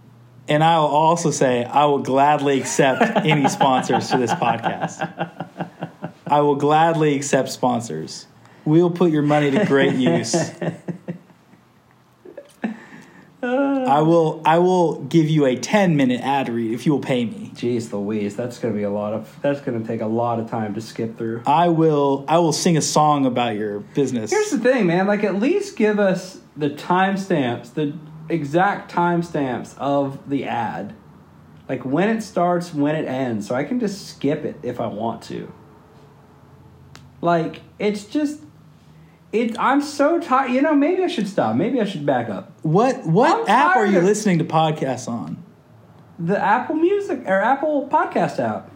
[0.49, 5.69] And I will also say I will gladly accept any sponsors to this podcast.
[6.31, 8.27] I will gladly accept sponsors.
[8.65, 10.35] We will put your money to great use.
[13.43, 17.25] I will I will give you a 10 minute ad read if you will pay
[17.25, 17.51] me.
[17.55, 19.37] Jeez Louise, that's gonna be a lot of.
[19.43, 21.43] That's gonna take a lot of time to skip through.
[21.47, 24.31] I will I will sing a song about your business.
[24.31, 25.07] Here's the thing, man.
[25.07, 27.95] Like, at least give us the timestamps, the
[28.29, 30.95] exact timestamps of the ad,
[31.69, 34.87] like when it starts, when it ends, so I can just skip it if I
[34.87, 35.51] want to.
[37.21, 38.41] Like, it's just.
[39.33, 40.51] It, I'm so tired.
[40.51, 41.55] You know, maybe I should stop.
[41.55, 42.51] Maybe I should back up.
[42.63, 45.43] what what I'm app are you of- listening to podcasts on?
[46.19, 48.71] The Apple Music or Apple Podcast app.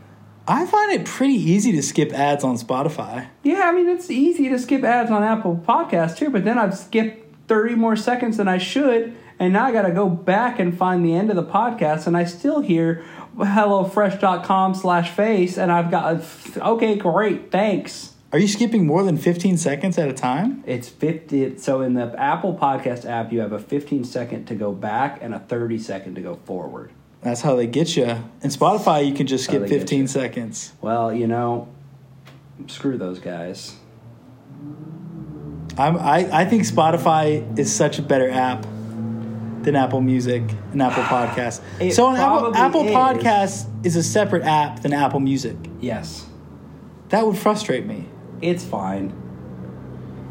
[0.47, 3.29] I find it pretty easy to skip ads on Spotify.
[3.43, 6.77] Yeah, I mean it's easy to skip ads on Apple Podcasts too, but then I've
[6.77, 10.77] skipped 30 more seconds than I should, and now I got to go back and
[10.77, 13.03] find the end of the podcast, and I still hear
[13.37, 16.23] hellofresh.com slash face, and I've got
[16.57, 18.14] okay, great, thanks.
[18.35, 20.65] Are you skipping more than 15 seconds at a time?
[20.67, 21.57] It's 50.
[21.59, 25.33] So in the Apple Podcast app, you have a 15 second to go back and
[25.33, 26.91] a 30 second to go forward.
[27.23, 28.07] That's how they get you.
[28.07, 30.73] In Spotify, you can just skip 15 seconds.
[30.81, 31.69] Well, you know,
[32.67, 33.77] screw those guys.
[35.79, 38.67] I'm, I, I think Spotify is such a better app
[39.63, 41.63] than Apple Music and Apple Podcasts.
[41.79, 42.93] It so an Apple, Apple is.
[42.93, 45.57] Podcasts is a separate app than Apple Music.
[45.81, 46.27] Yes.
[47.11, 48.09] That would frustrate me.
[48.41, 49.13] It's fine.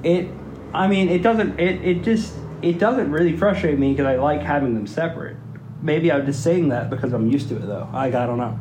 [0.03, 0.29] It,
[0.73, 1.59] I mean, it doesn't.
[1.59, 5.37] It it just it doesn't really frustrate me because I like having them separate.
[5.81, 7.89] Maybe I'm just saying that because I'm used to it though.
[7.93, 8.57] I I don't know.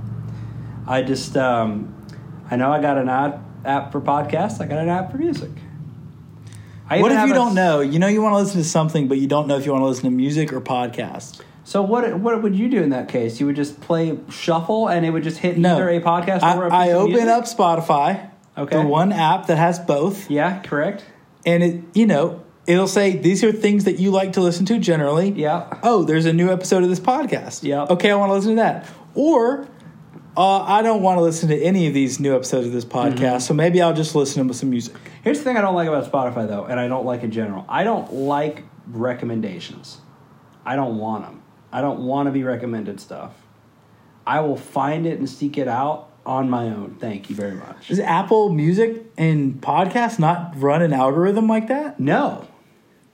[0.87, 1.95] I just um,
[2.51, 4.61] I know I got an app app for podcasts.
[4.61, 5.51] I got an app for music.
[6.91, 7.81] I What if you don't know?
[7.81, 9.83] You know you want to listen to something, but you don't know if you want
[9.83, 11.41] to listen to music or podcasts.
[11.65, 13.39] So what what would you do in that case?
[13.41, 16.57] You would just play shuffle and it would just hit No, either a podcast I,
[16.57, 17.29] or a I piece of open music?
[17.29, 18.77] up Spotify, Okay.
[18.77, 21.05] the one app that has both, Yeah, correct.
[21.47, 24.79] and it you know it'll say these are things that you like to listen to
[24.79, 25.31] generally.
[25.31, 25.79] Yeah.
[25.83, 27.63] Oh, there's a new episode of this podcast.
[27.65, 27.83] Yeah.
[27.85, 28.87] Okay, I want to listen to that.
[29.15, 29.67] Or
[30.37, 33.17] uh, I don't want to listen to any of these new episodes of this podcast,
[33.19, 33.39] Mm-hmm.
[33.41, 34.95] so maybe I'll just listen to some music.
[35.25, 37.65] Here's the thing I don't like about Spotify though, and I don't like in general.
[37.69, 39.99] I don't like recommendations.
[40.65, 41.43] I don't want them.
[41.73, 43.35] I don't want to be recommended stuff.
[44.27, 46.97] I will find it and seek it out on my own.
[47.01, 47.89] Thank you very much.
[47.89, 51.99] Does Apple Music and podcasts not run an algorithm like that?
[52.01, 52.47] No,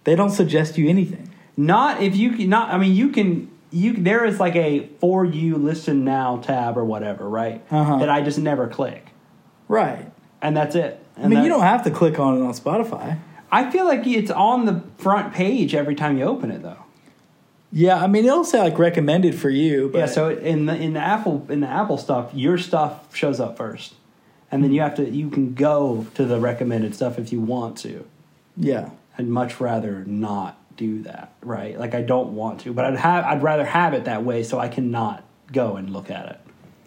[0.04, 1.30] They don't suggest you anything.
[1.56, 2.48] not if you can.
[2.48, 3.50] Not I mean you can.
[3.70, 7.62] You there is like a for you listen now tab or whatever, right?
[7.70, 7.98] Uh-huh.
[7.98, 9.08] That I just never click,
[9.68, 10.10] Right.
[10.40, 11.04] and that's it.
[11.22, 13.18] I mean, you don't have to click on it on Spotify.
[13.52, 16.78] I feel like it's on the front page every time you open it, though.
[17.70, 20.94] Yeah, I mean, it'll say like recommended for you, but Yeah, so in the in
[20.94, 23.94] the Apple in the Apple stuff, your stuff shows up first,
[24.50, 27.76] and then you have to you can go to the recommended stuff if you want
[27.78, 28.06] to.
[28.56, 28.90] Yeah.
[29.18, 31.78] I'd much rather not do that, right?
[31.78, 34.58] Like I don't want to, but I'd have I'd rather have it that way so
[34.58, 36.40] I cannot go and look at it.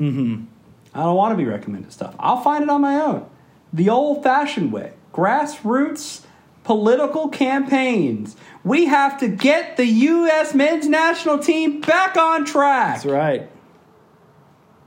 [0.03, 0.45] Mm-hmm.
[0.93, 2.15] I don't want to be recommended stuff.
[2.19, 3.29] I'll find it on my own.
[3.71, 4.93] The old fashioned way.
[5.13, 6.25] Grassroots
[6.63, 8.35] political campaigns.
[8.63, 12.95] We have to get the US men's national team back on track.
[12.95, 13.49] That's right.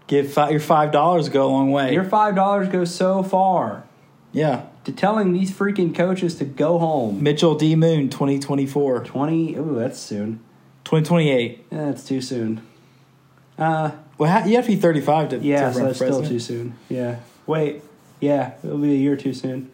[0.07, 1.93] Give your five dollars go a long way.
[1.95, 3.85] Your five dollars goes so far
[4.33, 4.67] yeah.
[4.85, 7.23] to telling these freaking coaches to go home.
[7.23, 7.75] Mitchell D.
[7.75, 9.05] Moon, 2024.
[9.05, 9.57] Twenty.
[9.57, 10.41] Ooh, that's soon.
[10.85, 11.67] 2028.
[11.71, 12.61] Yeah, that's too soon.
[13.57, 16.39] Uh, Well, you have to be 35 to, yeah, to so that's for still too
[16.39, 16.75] soon.
[16.91, 17.21] Yeah.
[17.47, 17.83] Wait.
[18.21, 19.71] Yeah, it'll be a year too soon.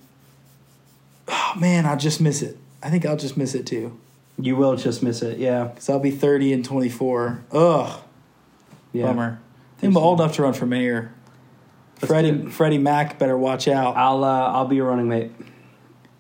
[1.31, 2.59] Oh, man, I'll just miss it.
[2.83, 3.99] I think I'll just miss it too.
[4.39, 5.39] You will just miss it.
[5.39, 5.65] Yeah.
[5.65, 7.45] Because I'll be 30 and 24.
[7.53, 8.01] Ugh.
[8.93, 9.07] Yeah.
[9.07, 9.41] Bummer.
[9.77, 11.13] I think I'm old enough to run for mayor.
[12.01, 12.47] Let's Freddie.
[12.51, 13.97] Freddie Mac better watch out.
[13.97, 15.31] I'll uh, I'll be your running mate.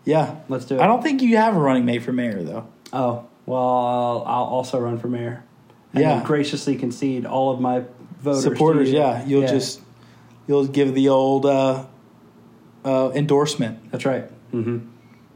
[0.04, 0.36] yeah.
[0.48, 0.80] Let's do it.
[0.80, 2.66] I don't think you have a running mate for mayor, though.
[2.92, 5.42] Oh well, I'll, I'll also run for mayor.
[5.94, 6.22] And Yeah.
[6.22, 7.84] graciously concede all of my
[8.20, 8.42] voters.
[8.44, 8.98] Supporters, you.
[8.98, 9.24] yeah.
[9.24, 9.80] You'll just,
[10.46, 11.86] you'll give the old uh,
[12.84, 13.90] uh, endorsement.
[13.90, 14.24] That's right.
[14.52, 14.86] Mm-hmm.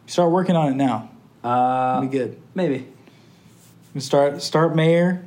[0.07, 1.11] Start working on it now.
[1.43, 2.41] Uh, Be good.
[2.55, 2.87] maybe.
[3.99, 5.25] Start, start mayor,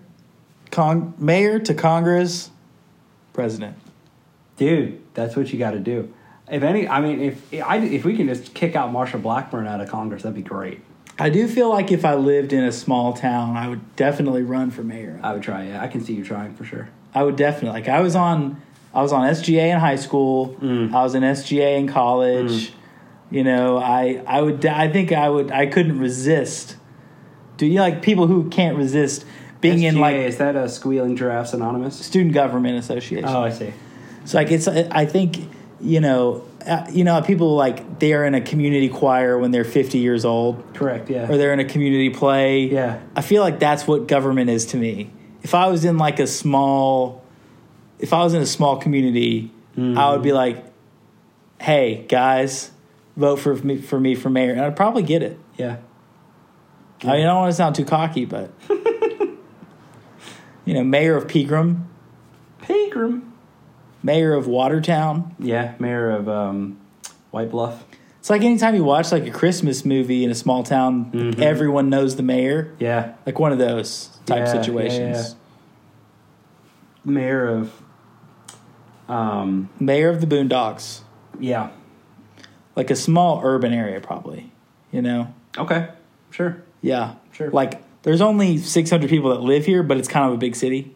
[0.72, 2.52] con- mayor to Congress,
[3.34, 3.78] president.
[4.58, 6.14] Dude, that's what you got to do.
[6.52, 9.80] If any, I mean, if I if we can just kick out Marsha Blackburn out
[9.80, 10.82] of Congress, that'd be great.
[11.20, 14.70] I do feel like if I lived in a small town, I would definitely run
[14.72, 15.20] for mayor.
[15.24, 15.68] I would try.
[15.68, 16.90] Yeah, I can see you trying for sure.
[17.14, 17.88] I would definitely like.
[17.88, 18.62] I was on,
[18.94, 20.56] I was on SGA in high school.
[20.62, 20.94] Mm.
[20.94, 22.72] I was in SGA in college.
[23.30, 24.66] You know, I I would.
[24.66, 25.52] I think I would.
[25.52, 26.78] I couldn't resist.
[27.58, 29.26] Do you like people who can't resist
[29.60, 31.98] being in like is that a Squealing Giraffes Anonymous?
[31.98, 33.26] student government association?
[33.28, 33.74] Oh, I see.
[34.26, 34.68] So like it's.
[34.68, 35.38] I think
[35.82, 36.44] you know.
[36.66, 40.74] Uh, you know, people like they're in a community choir when they're 50 years old,
[40.74, 41.10] Correct.
[41.10, 41.32] Yeah.
[41.32, 42.64] or they're in a community play.
[42.66, 43.00] Yeah.
[43.16, 45.10] I feel like that's what government is to me.
[45.44, 47.24] If I was in like a small,
[48.00, 50.66] if I was in a small community, I would be like,
[51.62, 52.72] "Hey guys,
[53.18, 55.38] vote for me for me for mayor," and I'd probably get it.
[55.58, 55.78] yeah.
[57.04, 58.52] I mean, I don't want to sound too cocky, but
[60.66, 61.88] you know, mayor of Pegram,
[62.62, 63.34] Pegram.
[64.02, 65.36] mayor of Watertown.
[65.40, 66.80] Yeah, mayor of um,
[67.32, 67.84] White Bluff.
[68.20, 72.16] It's like anytime you watch like a Christmas movie in a small town, everyone knows
[72.18, 72.74] the mayor.
[72.80, 75.36] Yeah, Like one of those type Yeah, yeah, situations.
[77.06, 77.12] yeah.
[77.12, 77.72] mayor of.
[79.08, 81.00] Um, Mayor of the Boondocks,
[81.40, 81.70] yeah.
[82.78, 84.52] Like a small urban area, probably.
[84.92, 85.90] You know, Okay.
[86.30, 86.64] Sure.
[86.82, 87.50] yeah, Sure.
[87.52, 90.96] Like there's only 600 people that live here, but it's kind of a big city.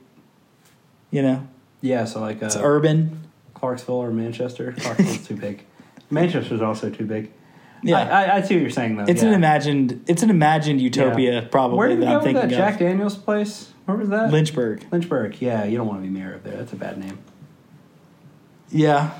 [1.10, 1.48] You know,
[1.82, 2.06] Yeah.
[2.06, 3.28] So like uh, it's urban.
[3.54, 4.72] Clarksville or Manchester.
[4.72, 5.66] Clarksville's too big.
[6.10, 7.32] Manchester's also too big.
[7.84, 7.98] Yeah.
[7.98, 9.06] I, I, I see what you're saying though.
[9.08, 9.30] It's yeah.
[9.30, 10.04] an imagined.
[10.08, 11.48] It's an imagined utopia, Yeah.
[11.50, 12.58] probably Where did that go I'm with thinking that of.
[12.58, 13.72] Jack Daniels place?
[13.86, 14.32] Where was that?
[14.32, 14.86] Lynchburg.
[14.92, 15.42] Lynchburg.
[15.42, 16.56] Yeah, you don't want to be mayor of there.
[16.58, 17.18] That's a bad name.
[18.70, 19.12] Yeah,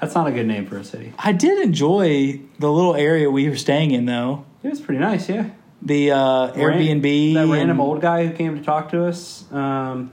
[0.00, 1.12] That's not a good name for a city.
[1.18, 4.44] I did enjoy the little area we were staying in, though.
[4.62, 5.28] It was pretty nice.
[5.28, 5.50] Yeah.
[5.82, 7.34] The uh, Airbnb.
[7.34, 10.12] That random old guy who came to talk to us um,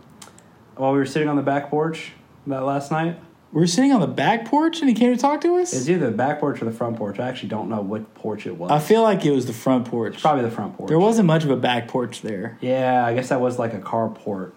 [0.76, 2.12] while we were sitting on the back porch
[2.48, 3.20] that last night.
[3.52, 5.74] We were sitting on the back porch, and he came to talk to us.
[5.74, 7.20] It's either the back porch or the front porch.
[7.20, 8.72] I actually don't know what porch it was.
[8.72, 10.20] I feel like it was the front porch.
[10.22, 10.90] Probably the front porch.
[10.90, 12.58] There wasn't much of a back porch there.
[12.62, 14.54] Yeah, I guess that was like a carport.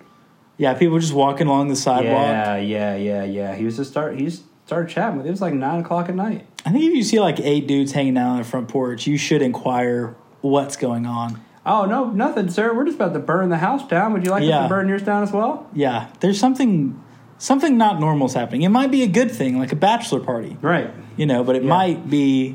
[0.57, 2.07] Yeah, people were just walking along the sidewalk.
[2.07, 3.55] Yeah, yeah, yeah, yeah.
[3.55, 4.18] He was just start.
[4.18, 5.27] He just started chatting with.
[5.27, 6.47] It was like nine o'clock at night.
[6.64, 9.17] I think if you see like eight dudes hanging out on the front porch, you
[9.17, 11.41] should inquire what's going on.
[11.64, 12.75] Oh no, nothing, sir.
[12.75, 14.12] We're just about to burn the house down.
[14.12, 15.69] Would you like us to burn yours down as well?
[15.75, 17.03] Yeah, there's something
[17.39, 18.62] something not normal is happening.
[18.62, 20.91] It might be a good thing, like a bachelor party, Right.
[21.17, 21.69] you know, but it Yeah.
[21.69, 22.55] might be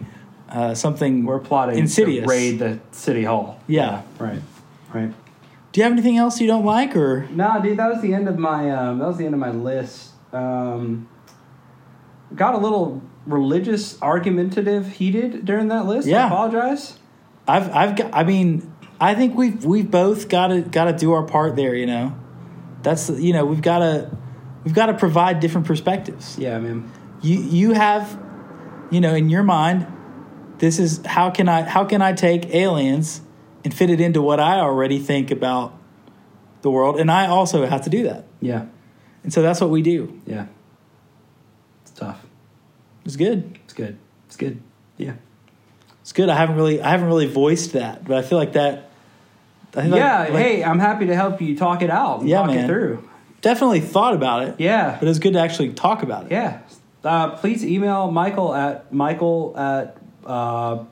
[0.49, 2.23] uh, something We're plotting insidious.
[2.25, 3.59] to raid the city hall.
[3.67, 4.01] Yeah.
[4.19, 4.41] Right.
[4.93, 5.13] Right.
[5.71, 8.27] Do you have anything else you don't like, or Nah, dude, that was the end
[8.27, 10.09] of my um, that was the end of my list.
[10.33, 11.07] Um,
[12.35, 16.07] got a little religious, argumentative, heated during that list.
[16.07, 16.27] I Yeah.
[16.27, 16.97] apologize.
[17.47, 18.09] I've I've got.
[18.13, 21.75] I mean, I think we've we've both got to got to do our part there.
[21.75, 22.15] You know,
[22.83, 24.09] that's you know we've got to
[24.63, 26.37] we've got to provide different perspectives.
[26.37, 26.89] Yeah, man.
[27.21, 28.19] You you have,
[28.91, 29.87] you know, in your mind,
[30.59, 33.21] this is how can I how can I take aliens
[33.63, 35.77] and fit it into what I already think about
[36.61, 38.65] the world, and I also have to do that, Yeah,
[39.23, 40.19] and so that's what we do.
[40.27, 40.45] yeah.
[42.01, 42.25] It's tough.
[43.05, 43.59] It's good.
[43.65, 43.97] It's good.
[44.27, 44.61] It's good.
[44.97, 45.13] Yeah.
[46.01, 46.29] It's good.
[46.29, 48.89] I haven't really I haven't really voiced that, but I feel like that.
[49.75, 50.19] I yeah.
[50.19, 52.21] like- like, hey, I'm happy to help you talk it out.
[52.21, 52.65] And Yeah, talk man.
[52.65, 53.07] it through.
[53.41, 54.55] definitely thought about it.
[54.59, 54.97] Yeah.
[54.99, 56.31] But it's good to actually talk about it.
[56.31, 56.61] Yeah.
[57.03, 60.83] Uh, please email Michael at Michael at uh,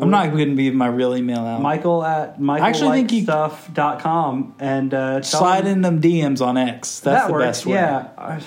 [0.00, 1.62] I'm not going to be my real email out.
[1.62, 7.00] Michael at michael actually think you- and uh, Slide in them DMs on X.
[7.00, 7.44] That's that the works.
[7.44, 7.74] best way.
[7.74, 8.40] Yeah.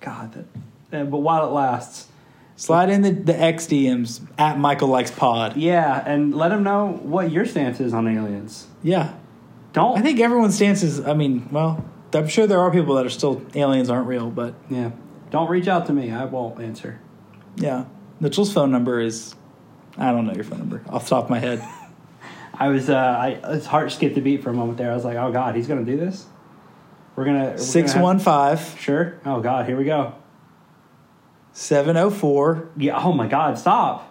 [0.00, 0.44] God, that,
[0.92, 2.08] yeah, but while it lasts.
[2.56, 5.56] Slide in the, the X DMs at Michael Likes Pod.
[5.56, 8.66] Yeah, and let him know what your stance is on aliens.
[8.82, 9.14] Yeah.
[9.72, 9.98] Don't.
[9.98, 13.10] I think everyone's stance is, I mean, well, I'm sure there are people that are
[13.10, 14.90] still aliens aren't real, but Yeah.
[15.30, 16.12] Don't reach out to me.
[16.12, 17.00] I won't answer.
[17.56, 17.86] yeah.
[18.20, 19.34] Mitchell's phone number is,
[19.96, 21.66] I don't know your phone number off the top of my head.
[22.54, 22.96] I was, uh,
[23.42, 24.92] I, his heart skipped a beat for a moment there.
[24.92, 26.26] I was like, oh, God, he's going to do this?
[27.16, 27.58] We're going to.
[27.58, 29.18] 615 Sure.
[29.24, 30.14] Oh, God, here we go.
[31.52, 32.98] 704 Yeah.
[33.02, 34.08] Oh, my God, stop.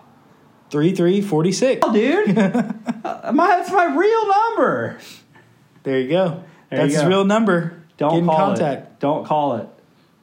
[0.70, 1.82] 3346.
[1.84, 2.38] Oh, dude.
[2.38, 4.98] uh, my, that's my real number.
[5.84, 6.44] There you go.
[6.70, 7.08] There That's you his go.
[7.10, 7.84] real number.
[7.98, 8.82] Don't Get in call contact.
[8.84, 9.00] it.
[9.00, 9.68] Don't call it.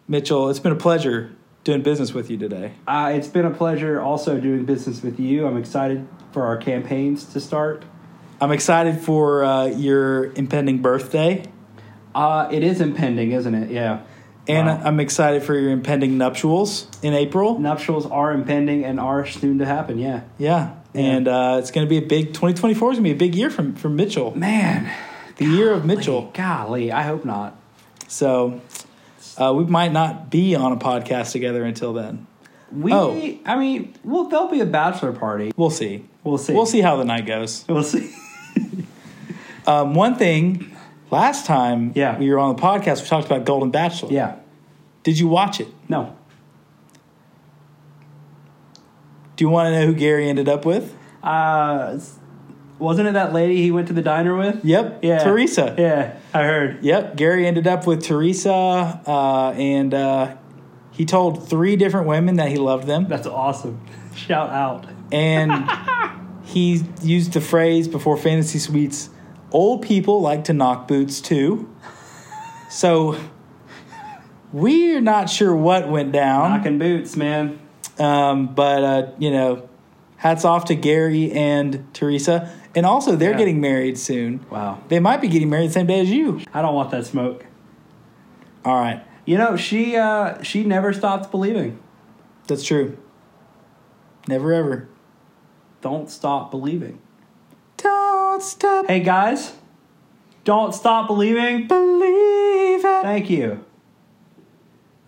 [0.06, 1.32] Mitchell, it's been a pleasure
[1.64, 2.72] doing business with you today.
[2.86, 5.46] Uh, it's been a pleasure also doing business with you.
[5.46, 7.84] I'm excited for our campaigns to start.
[8.40, 11.44] I'm excited for uh, your impending birthday,
[12.14, 13.70] Uh, it is impending, isn't it?
[13.70, 14.00] Yeah.
[14.48, 14.80] And Wow.
[14.84, 17.58] I'm excited for your impending nuptials in April.
[17.58, 19.98] Nuptials are impending and are soon to happen.
[19.98, 20.22] Yeah.
[20.38, 23.18] Yeah, and uh, it's going to be a big 2024 is going to be a
[23.28, 24.90] big year from from Mitchell, Man,
[25.36, 26.30] the year of Mitchell.
[26.34, 27.56] golly, I hope not.
[28.08, 28.60] So
[29.36, 32.26] uh, we might not be on a podcast together until then.
[32.72, 33.38] We, Oh.
[33.46, 35.52] I mean, well, there'll be a bachelor party.
[35.56, 36.04] We'll see.
[36.24, 36.52] We'll see.
[36.54, 37.64] We'll see how the night goes.
[37.68, 38.14] We'll see.
[39.66, 40.74] Um, one thing,
[41.10, 42.18] last time Yeah.
[42.18, 44.10] we were on the podcast, we talked about Golden Bachelor.
[44.10, 44.36] yeah.
[45.08, 45.68] Did you watch it?
[45.88, 46.14] No.
[49.36, 50.94] Do you want to know who Gary ended up with?
[51.22, 51.98] Uh,
[52.78, 54.62] wasn't it that lady he went to the diner with?
[54.62, 54.98] Yep.
[55.00, 55.24] Yeah.
[55.24, 55.74] Theresa.
[55.78, 56.84] Yeah, I heard.
[56.84, 57.16] Yep.
[57.16, 60.36] Gary ended up with Theresa, uh, and uh,
[60.90, 63.08] he told three different women that he loved them.
[63.08, 63.80] That's awesome.
[64.14, 64.84] Shout out.
[65.10, 65.70] And
[66.44, 69.08] he used the phrase before Fantasy Suites
[69.52, 71.74] old people like to knock boots too.
[72.68, 73.18] So
[74.52, 76.50] we're not sure what went down.
[76.50, 77.58] Knocking boots, man.
[77.98, 79.68] Um, but uh, you know,
[80.16, 83.36] hats off to Gary and Theresa, and also they're Yeah.
[83.38, 84.44] getting married soon.
[84.50, 84.78] Wow.
[84.88, 86.40] They might be getting married the same day as you.
[86.54, 87.44] I don't want that smoke.
[88.64, 91.78] All right, You know, she uh, she never stopped believing.
[92.46, 92.96] that's true.
[94.26, 94.88] Never ever.
[95.80, 96.98] Don't stop believing.
[97.78, 99.52] Don't stop Hey guys,
[100.44, 101.66] don't stop believing.
[101.68, 103.02] Believe it.
[103.02, 103.48] Thank you.
[103.54, 105.07] Hold on to the feeling.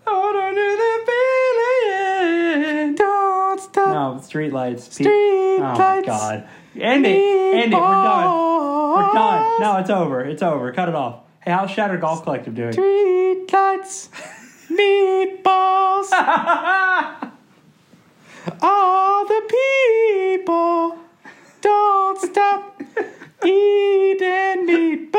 [3.75, 4.93] No, street lights.
[4.93, 6.07] Street oh my lights.
[6.07, 6.47] god.
[6.79, 7.09] End it.
[7.09, 7.75] End it.
[7.75, 8.93] We're done.
[8.95, 9.61] We're done.
[9.61, 10.21] No, it's over.
[10.21, 10.71] It's over.
[10.71, 11.21] Cut it off.
[11.41, 12.71] Hey, how's Shattered Golf Collective doing?
[12.71, 14.09] Street lights,
[14.69, 16.11] meatballs.
[18.61, 19.41] All the
[20.27, 20.97] people
[21.61, 22.81] don't stop
[23.45, 25.11] eating meatballs.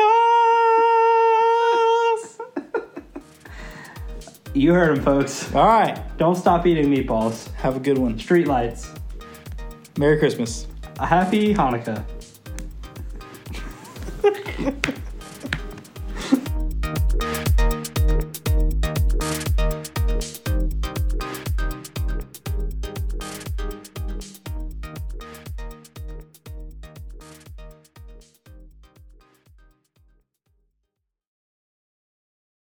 [4.54, 5.52] You heard him, folks.
[5.54, 7.50] All right, Don't stop eating meatballs.
[7.54, 8.18] have a good one.
[8.18, 8.92] Street lights.
[9.98, 10.66] Merry Christmas.
[10.98, 12.04] A happy Hanukkah.